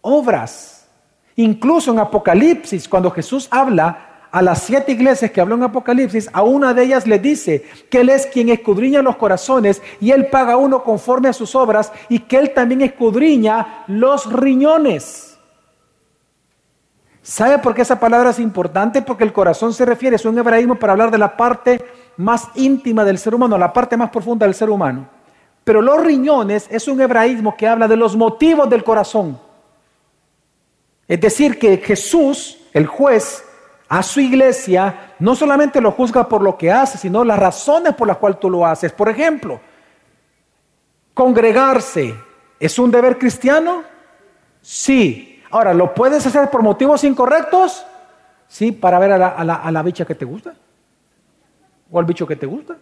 obras. 0.00 0.88
Incluso 1.36 1.92
en 1.92 1.98
Apocalipsis, 1.98 2.88
cuando 2.88 3.10
Jesús 3.10 3.48
habla 3.50 4.26
a 4.30 4.40
las 4.40 4.62
siete 4.62 4.92
iglesias 4.92 5.30
que 5.30 5.40
habló 5.40 5.56
en 5.56 5.64
Apocalipsis, 5.64 6.30
a 6.32 6.42
una 6.42 6.72
de 6.72 6.84
ellas 6.84 7.06
le 7.06 7.18
dice 7.18 7.64
que 7.90 8.00
Él 8.00 8.10
es 8.10 8.26
quien 8.26 8.48
escudriña 8.48 9.02
los 9.02 9.16
corazones 9.16 9.82
y 10.00 10.10
Él 10.10 10.26
paga 10.26 10.54
a 10.54 10.56
uno 10.56 10.82
conforme 10.82 11.28
a 11.28 11.32
sus 11.32 11.54
obras 11.54 11.92
y 12.08 12.20
que 12.20 12.38
Él 12.38 12.52
también 12.54 12.82
escudriña 12.82 13.84
los 13.88 14.32
riñones. 14.32 15.36
¿Sabe 17.22 17.58
por 17.58 17.74
qué 17.74 17.82
esa 17.82 18.00
palabra 18.00 18.30
es 18.30 18.38
importante? 18.38 19.02
Porque 19.02 19.24
el 19.24 19.32
corazón 19.32 19.72
se 19.72 19.84
refiere, 19.84 20.16
es 20.16 20.24
un 20.24 20.38
hebraísmo 20.38 20.76
para 20.76 20.92
hablar 20.92 21.10
de 21.10 21.18
la 21.18 21.36
parte 21.36 21.84
más 22.16 22.48
íntima 22.54 23.04
del 23.04 23.18
ser 23.18 23.34
humano, 23.34 23.58
la 23.58 23.72
parte 23.72 23.96
más 23.96 24.10
profunda 24.10 24.46
del 24.46 24.54
ser 24.54 24.70
humano. 24.70 25.08
Pero 25.64 25.80
los 25.80 26.02
riñones 26.02 26.66
es 26.70 26.88
un 26.88 27.00
hebraísmo 27.00 27.56
que 27.56 27.68
habla 27.68 27.86
de 27.86 27.96
los 27.96 28.16
motivos 28.16 28.68
del 28.68 28.82
corazón. 28.82 29.38
Es 31.06 31.20
decir, 31.20 31.58
que 31.58 31.78
Jesús, 31.78 32.58
el 32.72 32.86
juez, 32.86 33.44
a 33.88 34.02
su 34.02 34.20
iglesia 34.20 35.14
no 35.18 35.34
solamente 35.34 35.80
lo 35.80 35.92
juzga 35.92 36.26
por 36.26 36.42
lo 36.42 36.56
que 36.56 36.72
hace, 36.72 36.96
sino 36.96 37.22
las 37.24 37.38
razones 37.38 37.94
por 37.94 38.08
las 38.08 38.16
cuales 38.16 38.40
tú 38.40 38.48
lo 38.48 38.64
haces. 38.64 38.90
Por 38.92 39.08
ejemplo, 39.10 39.60
congregarse, 41.12 42.14
¿es 42.58 42.78
un 42.78 42.90
deber 42.90 43.18
cristiano? 43.18 43.82
Sí. 44.62 45.42
Ahora, 45.50 45.74
¿lo 45.74 45.92
puedes 45.92 46.26
hacer 46.26 46.48
por 46.48 46.62
motivos 46.62 47.04
incorrectos? 47.04 47.84
Sí, 48.48 48.72
para 48.72 48.98
ver 48.98 49.12
a 49.12 49.18
la, 49.18 49.28
a 49.28 49.70
la, 49.70 49.82
bicha 49.82 50.06
que 50.06 50.14
te 50.14 50.24
gusta. 50.24 50.54
O 51.92 52.00
al 52.00 52.04
bicho 52.06 52.26
que 52.26 52.34
te 52.34 52.46
gusta. 52.46 52.78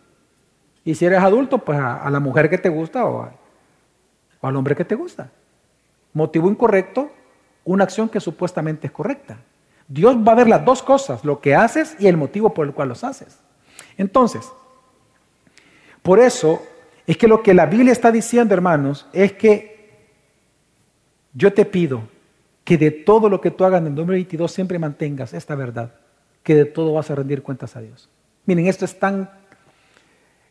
Y 0.85 0.95
si 0.95 1.05
eres 1.05 1.19
adulto, 1.21 1.59
pues 1.59 1.79
a, 1.79 2.09
la 2.09 2.21
mujer 2.21 2.49
que 2.49 2.57
te 2.57 2.71
gusta 2.71 3.05
o, 3.05 3.29
al 4.41 4.57
hombre 4.57 4.75
que 4.75 4.85
te 4.85 4.95
gusta. 4.95 5.31
Motivo 6.15 6.51
incorrecto, 6.51 7.11
una 7.65 7.85
acción 7.85 8.09
que 8.09 8.21
supuestamente 8.21 8.87
es 8.87 8.93
correcta. 8.93 9.39
Dios 9.87 10.17
va 10.17 10.33
a 10.33 10.37
ver 10.37 10.49
las 10.49 10.65
dos 10.65 10.83
cosas, 10.83 11.25
lo 11.25 11.41
que 11.41 11.55
haces 11.55 11.97
y 11.99 12.07
el 12.07 12.17
motivo 12.17 12.55
por 12.55 12.67
el 12.67 12.73
cual 12.73 12.89
los 12.89 13.05
haces. 13.05 13.39
Entonces, 13.99 14.51
por 16.03 16.19
eso 16.19 16.63
es 17.07 17.17
que 17.17 17.29
lo 17.29 17.43
que 17.43 17.53
la 17.53 17.67
Biblia 17.67 17.93
está 17.93 18.11
diciendo, 18.11 18.55
hermanos, 18.55 19.07
es 19.13 19.33
que 19.33 19.71
yo 21.35 21.53
te 21.53 21.65
pido 21.65 22.03
que 22.65 22.79
de 22.79 22.91
todo 22.91 23.29
lo 23.29 23.41
que 23.41 23.51
tú 23.51 23.65
hagas 23.65 23.81
en 23.81 23.89
el 23.89 23.95
2022 23.97 24.51
siempre 24.51 24.79
mantengas 24.79 25.35
esta 25.35 25.55
verdad, 25.55 25.93
que 26.43 26.55
de 26.55 26.65
todo 26.65 26.95
vas 26.95 27.11
a 27.11 27.17
rendir 27.17 27.43
cuentas 27.43 27.77
a 27.77 27.81
Dios. 27.81 28.09
Miren, 28.47 28.67
esto 28.67 28.85
es 28.85 28.99
tan, 28.99 29.31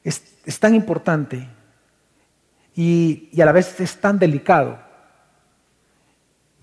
es, 0.04 0.60
tan 0.60 0.76
importante 0.76 1.48
y, 2.76 3.30
y 3.32 3.42
a 3.42 3.46
la 3.46 3.52
vez 3.52 3.80
es 3.80 4.00
tan 4.00 4.20
delicado 4.20 4.80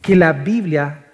que 0.01 0.17
la 0.17 0.33
Biblia 0.33 1.07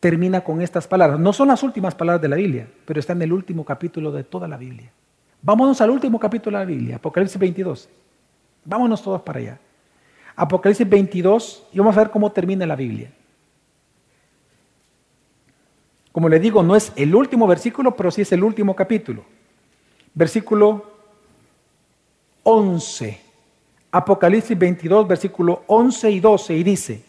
termina 0.00 0.42
con 0.42 0.60
estas 0.60 0.86
palabras. 0.86 1.18
No 1.18 1.32
son 1.32 1.48
las 1.48 1.62
últimas 1.62 1.94
palabras 1.94 2.20
de 2.20 2.28
la 2.28 2.36
Biblia, 2.36 2.68
pero 2.84 3.00
está 3.00 3.14
en 3.14 3.22
el 3.22 3.32
último 3.32 3.64
capítulo 3.64 4.12
de 4.12 4.24
toda 4.24 4.46
la 4.46 4.56
Biblia. 4.56 4.90
Vámonos 5.40 5.80
al 5.80 5.90
último 5.90 6.18
capítulo 6.18 6.58
de 6.58 6.64
la 6.64 6.68
Biblia, 6.68 6.96
Apocalipsis 6.96 7.38
22. 7.38 7.88
Vámonos 8.64 9.02
todos 9.02 9.22
para 9.22 9.38
allá. 9.38 9.58
Apocalipsis 10.36 10.88
22 10.88 11.68
y 11.72 11.78
vamos 11.78 11.96
a 11.96 12.00
ver 12.00 12.10
cómo 12.10 12.32
termina 12.32 12.66
la 12.66 12.76
Biblia. 12.76 13.10
Como 16.14 16.28
le 16.28 16.38
digo, 16.38 16.62
no 16.62 16.76
es 16.76 16.92
el 16.94 17.12
último 17.12 17.44
versículo, 17.48 17.96
pero 17.96 18.08
sí 18.12 18.22
es 18.22 18.30
el 18.30 18.44
último 18.44 18.76
capítulo. 18.76 19.24
Versículo 20.14 20.84
11. 22.44 23.20
Apocalipsis 23.90 24.56
22, 24.56 25.08
versículo 25.08 25.64
11 25.66 26.10
y 26.12 26.20
12, 26.20 26.54
y 26.54 26.62
dice, 26.62 27.04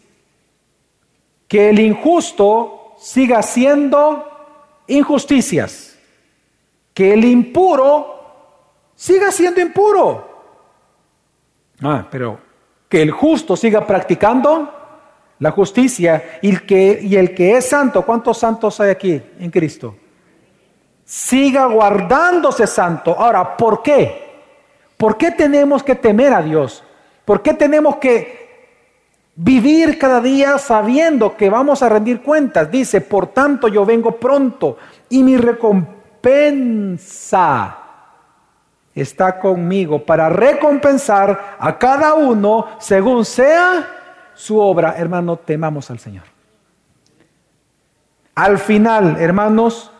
que 1.46 1.70
el 1.70 1.78
injusto 1.78 2.96
siga 2.98 3.38
haciendo 3.38 4.26
injusticias, 4.88 5.96
que 6.92 7.12
el 7.12 7.24
impuro 7.26 8.90
siga 8.96 9.30
siendo 9.30 9.60
impuro. 9.60 10.28
Ah, 11.80 12.08
pero 12.10 12.40
que 12.88 13.02
el 13.02 13.12
justo 13.12 13.54
siga 13.56 13.86
practicando 13.86 14.72
la 15.38 15.50
justicia 15.50 16.38
y 16.42 16.50
el 17.16 17.34
que, 17.34 17.56
es 17.56 17.68
santo, 17.68 18.02
¿cuántos 18.02 18.38
santos 18.38 18.80
hay 18.80 18.90
aquí 18.90 19.22
en 19.38 19.50
Cristo? 19.50 19.96
Siga 21.04 21.66
guardándose 21.66 22.66
santo. 22.66 23.14
Ahora, 23.18 23.56
¿por 23.56 23.82
qué? 23.82 24.26
¿Por 24.96 25.16
qué 25.16 25.30
tenemos 25.30 25.82
que 25.82 25.94
temer 25.94 26.32
a 26.32 26.42
Dios? 26.42 26.82
¿Por 27.24 27.42
qué 27.42 27.54
tenemos 27.54 27.96
que 27.96 28.46
Vivir 29.38 29.98
cada 29.98 30.22
día 30.22 30.56
sabiendo 30.56 31.36
que 31.36 31.50
vamos 31.50 31.82
a 31.82 31.90
rendir 31.90 32.22
cuentas. 32.22 32.70
Dice, 32.70 33.02
por 33.02 33.26
tanto 33.26 33.68
yo 33.68 33.84
vengo 33.84 34.12
pronto 34.12 34.78
y 35.10 35.22
mi 35.22 35.36
recompensa 35.36 37.76
está 38.94 39.38
conmigo 39.38 40.02
para 40.02 40.30
recompensar 40.30 41.56
a 41.58 41.76
cada 41.76 42.14
uno 42.14 42.64
según 42.78 43.26
sea 43.26 43.95
su 44.36 44.60
obra. 44.60 44.94
Hermano, 44.96 45.36
temamos 45.36 45.90
al 45.90 45.98
Señor. 45.98 46.24
Al 48.36 48.58
final, 48.58 49.16
hermanos, 49.18 49.90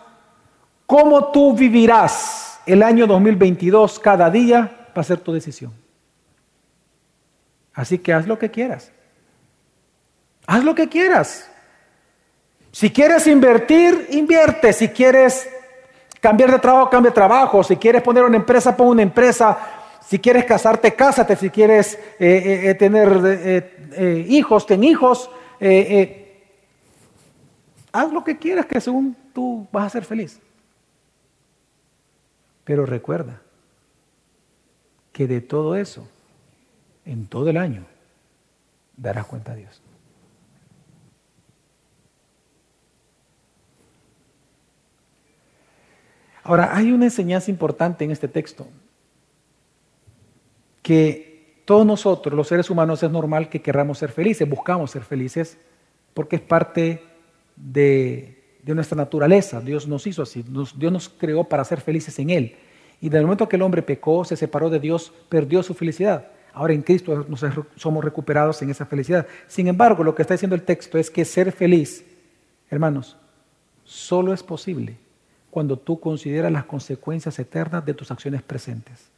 ¿cómo 0.84 1.32
tú 1.32 1.54
vivirás 1.54 2.60
el 2.66 2.82
año 2.82 3.06
2022 3.06 3.98
cada 3.98 4.30
día 4.30 4.88
va 4.96 5.00
a 5.00 5.04
ser 5.04 5.18
tu 5.20 5.32
decisión? 5.32 5.72
Así 7.72 7.98
que 7.98 8.12
haz 8.12 8.26
lo 8.26 8.38
que 8.38 8.50
quieras. 8.50 8.92
Haz 10.46 10.64
lo 10.64 10.74
que 10.74 10.88
quieras. 10.88 11.50
Si 12.72 12.90
quieres 12.90 13.26
invertir, 13.26 14.08
invierte. 14.10 14.72
Si 14.72 14.88
quieres 14.88 15.48
cambiar 16.20 16.52
de 16.52 16.58
trabajo, 16.58 16.90
cambia 16.90 17.10
de 17.10 17.14
trabajo. 17.14 17.64
Si 17.64 17.76
quieres 17.76 18.02
poner 18.02 18.22
una 18.22 18.36
empresa, 18.36 18.76
pon 18.76 18.88
una 18.88 19.02
empresa. 19.02 19.58
Si 20.06 20.20
quieres 20.20 20.44
casarte, 20.44 20.94
cásate. 20.94 21.34
Si 21.34 21.50
quieres 21.50 21.94
eh, 21.94 22.00
eh, 22.20 22.70
eh, 22.70 22.74
tener 22.74 24.24
hijos, 24.28 24.64
ten 24.64 24.84
hijos. 24.84 25.28
haz 27.92 28.12
lo 28.12 28.22
que 28.22 28.38
quieras 28.38 28.66
que 28.66 28.80
según 28.80 29.16
tú 29.32 29.66
vas 29.72 29.86
a 29.86 29.90
ser 29.90 30.04
feliz. 30.04 30.40
Pero 32.62 32.86
recuerda 32.86 33.42
que 35.12 35.26
de 35.26 35.40
todo 35.40 35.74
eso, 35.74 36.06
en 37.04 37.26
todo 37.26 37.50
el 37.50 37.56
año, 37.56 37.84
darás 38.96 39.26
cuenta 39.26 39.52
a 39.52 39.54
Dios. 39.56 39.82
Ahora, 46.44 46.76
hay 46.76 46.92
una 46.92 47.06
enseñanza 47.06 47.50
importante 47.50 48.04
en 48.04 48.12
este 48.12 48.28
texto, 48.28 48.68
que 50.86 51.62
todos 51.64 51.84
nosotros, 51.84 52.32
los 52.32 52.46
seres 52.46 52.70
humanos, 52.70 53.02
es 53.02 53.10
normal 53.10 53.48
que 53.48 53.60
querramos 53.60 53.98
ser 53.98 54.12
felices, 54.12 54.48
buscamos 54.48 54.92
ser 54.92 55.02
felices, 55.02 55.58
porque 56.14 56.36
es 56.36 56.42
parte 56.42 57.02
de, 57.56 58.60
nuestra 58.64 58.96
naturaleza. 58.96 59.60
Dios 59.60 59.88
nos 59.88 60.06
hizo 60.06 60.22
así, 60.22 60.44
Dios 60.46 60.92
nos 60.92 61.08
creó 61.08 61.42
para 61.42 61.64
ser 61.64 61.80
felices 61.80 62.16
en 62.20 62.30
Él. 62.30 62.54
Y 63.00 63.08
del 63.08 63.24
momento 63.24 63.48
que 63.48 63.56
el 63.56 63.62
hombre 63.62 63.82
pecó, 63.82 64.24
se 64.24 64.36
separó 64.36 64.70
de 64.70 64.78
Dios, 64.78 65.12
perdió 65.28 65.60
su 65.64 65.74
felicidad. 65.74 66.28
Ahora 66.52 66.72
en 66.72 66.82
Cristo 66.82 67.26
nos 67.28 67.44
somos 67.74 68.04
recuperados 68.04 68.62
en 68.62 68.70
esa 68.70 68.86
felicidad. 68.86 69.26
Sin 69.48 69.66
embargo, 69.66 70.04
lo 70.04 70.14
que 70.14 70.22
está 70.22 70.34
diciendo 70.34 70.54
el 70.54 70.62
texto 70.62 70.98
es 70.98 71.10
que 71.10 71.24
ser 71.24 71.50
feliz, 71.50 72.04
hermanos, 72.70 73.16
solo 73.82 74.32
es 74.32 74.44
posible 74.44 74.98
cuando 75.50 75.76
tú 75.76 75.98
consideras 75.98 76.52
las 76.52 76.64
consecuencias 76.64 77.36
eternas 77.40 77.84
de 77.84 77.94
tus 77.94 78.12
acciones 78.12 78.44
presentes. 78.44 79.10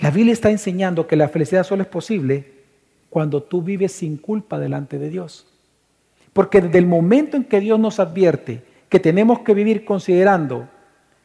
La 0.00 0.10
Biblia 0.10 0.32
está 0.32 0.50
enseñando 0.50 1.06
que 1.06 1.16
la 1.16 1.28
felicidad 1.28 1.64
solo 1.64 1.82
es 1.82 1.88
posible 1.88 2.52
cuando 3.10 3.42
tú 3.42 3.62
vives 3.62 3.92
sin 3.92 4.16
culpa 4.16 4.58
delante 4.58 4.98
de 4.98 5.10
Dios. 5.10 5.46
Porque 6.32 6.60
desde 6.60 6.78
el 6.78 6.86
momento 6.86 7.36
en 7.36 7.44
que 7.44 7.60
Dios 7.60 7.78
nos 7.78 8.00
advierte 8.00 8.62
que 8.88 8.98
tenemos 8.98 9.40
que 9.40 9.52
vivir 9.52 9.84
considerando 9.84 10.68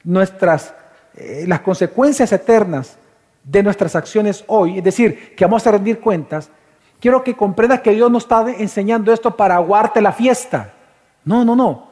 nuestras, 0.04 0.74
eh, 1.16 1.46
las 1.48 1.62
consecuencias 1.62 2.32
eternas 2.34 2.98
de 3.44 3.64
nuestras 3.64 3.96
acciones 3.96 4.44
hoy, 4.48 4.80
es 4.80 4.84
decir, 4.84 5.36
que 5.36 5.46
vamos 5.46 5.66
a 5.66 5.72
rendir 5.72 6.00
cuentas, 6.00 6.50
quiero 7.00 7.24
que 7.24 7.36
comprendas 7.36 7.82
que 7.82 7.92
Dios 7.92 8.12
no 8.12 8.18
está 8.18 8.46
enseñando 8.58 9.14
esto 9.14 9.36
para 9.38 9.56
aguarte 9.56 10.02
la 10.02 10.12
fiesta. 10.12 10.74
No, 11.24 11.46
no, 11.46 11.56
no. 11.56 11.90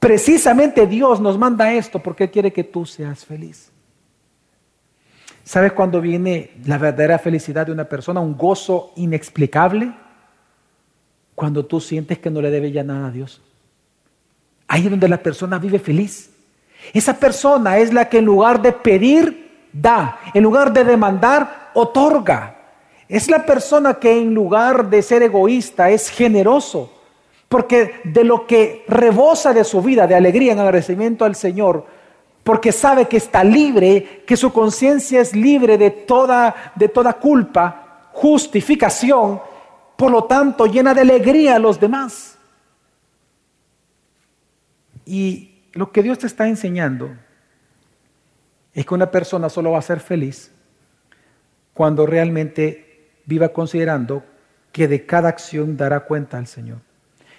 Precisamente 0.00 0.86
Dios 0.86 1.20
nos 1.20 1.38
manda 1.38 1.72
esto 1.72 2.00
porque 2.00 2.30
quiere 2.30 2.52
que 2.52 2.64
tú 2.64 2.84
seas 2.84 3.24
feliz. 3.24 3.70
¿Sabes 5.46 5.74
cuándo 5.74 6.00
viene 6.00 6.50
la 6.64 6.76
verdadera 6.76 7.20
felicidad 7.20 7.66
de 7.66 7.72
una 7.72 7.84
persona? 7.84 8.18
Un 8.18 8.36
gozo 8.36 8.92
inexplicable. 8.96 9.92
Cuando 11.36 11.64
tú 11.64 11.80
sientes 11.80 12.18
que 12.18 12.30
no 12.30 12.42
le 12.42 12.50
debe 12.50 12.72
ya 12.72 12.82
nada 12.82 13.06
a 13.06 13.10
Dios. 13.12 13.40
Ahí 14.66 14.84
es 14.84 14.90
donde 14.90 15.08
la 15.08 15.22
persona 15.22 15.60
vive 15.60 15.78
feliz. 15.78 16.32
Esa 16.92 17.14
persona 17.14 17.78
es 17.78 17.94
la 17.94 18.08
que 18.08 18.18
en 18.18 18.24
lugar 18.24 18.60
de 18.60 18.72
pedir, 18.72 19.68
da. 19.72 20.18
En 20.34 20.42
lugar 20.42 20.72
de 20.72 20.82
demandar, 20.82 21.70
otorga. 21.74 22.56
Es 23.08 23.30
la 23.30 23.46
persona 23.46 23.94
que 23.94 24.20
en 24.20 24.34
lugar 24.34 24.90
de 24.90 25.00
ser 25.00 25.22
egoísta 25.22 25.90
es 25.90 26.10
generoso. 26.10 26.92
Porque 27.48 28.00
de 28.02 28.24
lo 28.24 28.48
que 28.48 28.84
rebosa 28.88 29.52
de 29.52 29.62
su 29.62 29.80
vida, 29.80 30.08
de 30.08 30.16
alegría 30.16 30.54
en 30.54 30.58
agradecimiento 30.58 31.24
al 31.24 31.36
Señor, 31.36 31.86
porque 32.46 32.70
sabe 32.70 33.08
que 33.08 33.16
está 33.16 33.42
libre, 33.42 34.22
que 34.24 34.36
su 34.36 34.52
conciencia 34.52 35.20
es 35.20 35.34
libre 35.34 35.76
de 35.76 35.90
toda, 35.90 36.72
de 36.76 36.88
toda 36.88 37.14
culpa, 37.14 38.08
justificación, 38.12 39.40
por 39.96 40.12
lo 40.12 40.24
tanto 40.26 40.66
llena 40.66 40.94
de 40.94 41.00
alegría 41.00 41.56
a 41.56 41.58
los 41.58 41.80
demás. 41.80 42.38
Y 45.04 45.64
lo 45.72 45.90
que 45.90 46.04
Dios 46.04 46.20
te 46.20 46.28
está 46.28 46.46
enseñando 46.46 47.16
es 48.74 48.86
que 48.86 48.94
una 48.94 49.10
persona 49.10 49.48
solo 49.48 49.72
va 49.72 49.80
a 49.80 49.82
ser 49.82 49.98
feliz 49.98 50.52
cuando 51.74 52.06
realmente 52.06 53.10
viva 53.24 53.48
considerando 53.48 54.22
que 54.70 54.86
de 54.86 55.04
cada 55.04 55.30
acción 55.30 55.76
dará 55.76 55.98
cuenta 55.98 56.38
al 56.38 56.46
Señor. 56.46 56.78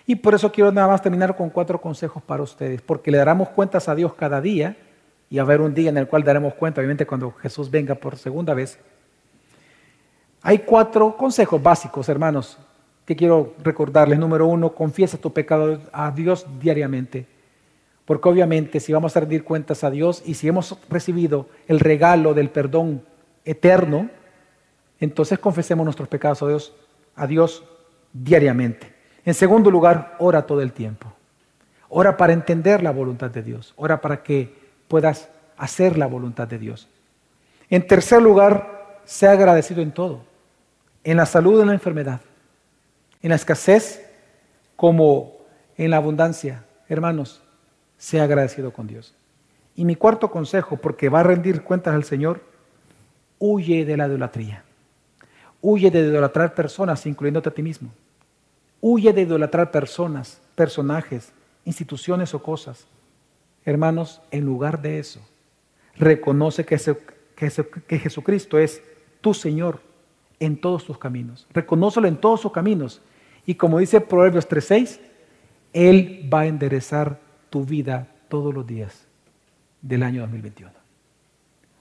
Y 0.06 0.16
por 0.16 0.36
eso 0.36 0.52
quiero 0.52 0.70
nada 0.74 0.90
más 0.90 1.02
terminar 1.02 1.38
con 1.38 1.50
cuatro 1.50 1.80
consejos 1.80 2.22
para 2.22 2.44
ustedes, 2.44 2.82
porque 2.82 3.10
le 3.10 3.20
daremos 3.20 3.48
cuentas 3.52 3.88
a 3.88 3.96
Dios 3.96 4.14
cada 4.14 4.42
día 4.42 4.76
y 5.30 5.40
a 5.40 5.42
haber 5.42 5.62
un 5.62 5.74
día 5.74 5.90
en 5.90 5.98
el 5.98 6.08
cual 6.08 6.24
daremos 6.24 6.54
cuenta, 6.54 6.80
obviamente 6.80 7.06
cuando 7.06 7.32
Jesús 7.34 7.70
venga 7.70 7.96
por 7.96 8.18
segunda 8.18 8.54
vez. 8.54 8.80
Hay 10.42 10.60
cuatro 10.60 11.18
consejos 11.18 11.62
básicos, 11.62 12.08
hermanos, 12.08 12.58
que 13.06 13.16
quiero 13.16 13.56
recordarles. 13.64 14.20
Número 14.20 14.48
uno, 14.48 14.74
confiesa 14.74 15.18
tu 15.18 15.34
pecado 15.34 15.82
a 15.92 16.12
Dios 16.12 16.46
diariamente. 16.60 17.26
Porque 18.06 18.30
obviamente 18.30 18.80
si 18.80 18.94
vamos 18.94 19.18
a 19.18 19.20
rendir 19.20 19.44
cuentas 19.44 19.84
a 19.84 19.92
Dios 19.92 20.24
y 20.26 20.36
si 20.36 20.48
hemos 20.48 20.78
recibido 20.90 21.48
el 21.68 21.80
regalo 21.80 22.34
del 22.34 22.50
perdón 22.50 23.04
eterno, 23.44 24.10
entonces 25.00 25.40
confesemos 25.40 25.84
nuestros 25.84 26.08
pecados 26.08 26.42
a 26.42 26.48
Dios, 26.48 26.74
a 27.16 27.28
Dios 27.28 27.66
diariamente. 28.14 28.94
En 29.26 29.34
segundo 29.34 29.70
lugar, 29.70 30.16
ora 30.20 30.46
todo 30.46 30.62
el 30.62 30.72
tiempo. 30.72 31.12
Ora 31.90 32.16
para 32.16 32.34
entender 32.34 32.82
la 32.82 32.92
voluntad 32.92 33.30
de 33.30 33.44
Dios. 33.44 33.74
Ora 33.76 34.00
para 34.00 34.24
que 34.24 34.67
puedas 34.88 35.30
hacer 35.58 35.98
la 35.98 36.08
voluntad 36.08 36.48
de 36.48 36.60
Dios. 36.60 36.88
En 37.70 37.86
tercer 37.86 38.22
lugar, 38.22 39.02
sea 39.06 39.32
agradecido 39.32 39.82
en 39.82 39.92
todo. 39.92 40.22
En 41.04 41.18
la 41.18 41.26
salud, 41.26 41.62
en 41.62 41.68
la 41.68 41.74
enfermedad. 41.74 42.22
En 43.22 43.30
la 43.30 43.36
escasez 43.36 44.06
como 44.76 45.38
en 45.78 45.92
la 45.92 45.98
abundancia. 45.98 46.66
Hermanos, 46.88 47.42
sea 47.98 48.24
agradecido 48.24 48.72
con 48.72 48.88
Dios. 48.88 49.14
Y 49.76 49.86
mi 49.86 49.96
cuarto 49.96 50.32
consejo, 50.32 50.78
porque 50.78 51.10
va 51.10 51.22
a 51.22 51.24
rendir 51.24 51.64
cuentas 51.64 51.94
al 51.94 52.04
Señor, 52.04 52.42
huye 53.40 53.86
de 53.86 53.98
la 53.98 54.08
idolatría. 54.08 54.64
Huye 55.62 55.92
de 55.92 56.00
idolatrar 56.00 56.54
personas, 56.54 57.06
incluyéndote 57.06 57.50
a 57.50 57.54
ti 57.54 57.62
mismo. 57.62 57.90
Huye 58.82 59.12
de 59.14 59.22
idolatrar 59.22 59.72
personas, 59.72 60.42
personajes, 60.56 61.32
instituciones 61.66 62.34
o 62.34 62.42
cosas. 62.42 62.88
Hermanos, 63.68 64.22
en 64.32 64.46
lugar 64.46 64.82
de 64.82 64.98
eso, 64.98 65.20
reconoce 65.98 66.66
que, 66.66 66.80
Jesucristo 68.00 68.58
es 68.58 68.82
tu 69.20 69.34
Señor 69.34 69.82
en 70.40 70.56
todos 70.56 70.86
tus 70.86 70.98
caminos. 70.98 71.46
Reconócelo 71.52 72.08
en 72.08 72.16
todos 72.16 72.40
sus 72.40 72.54
caminos. 72.54 73.02
Y 73.46 73.56
como 73.56 73.80
dice 73.80 74.00
Proverbios 74.00 74.48
3.6, 74.48 75.02
Él 75.74 76.30
va 76.34 76.42
a 76.42 76.46
enderezar 76.46 77.20
tu 77.50 77.66
vida 77.66 78.08
todos 78.30 78.54
los 78.54 78.66
días 78.66 79.06
del 79.82 80.04
año 80.04 80.22
2021. 80.22 80.72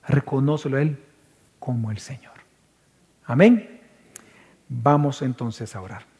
Reconócelo 0.09 0.79
Él 0.79 0.99
como 1.61 1.93
el 1.93 1.99
Señor. 1.99 2.35
Amén. 3.27 3.81
Vamos 4.69 5.23
entonces 5.23 5.77
a 5.77 5.81
orar. 5.81 6.16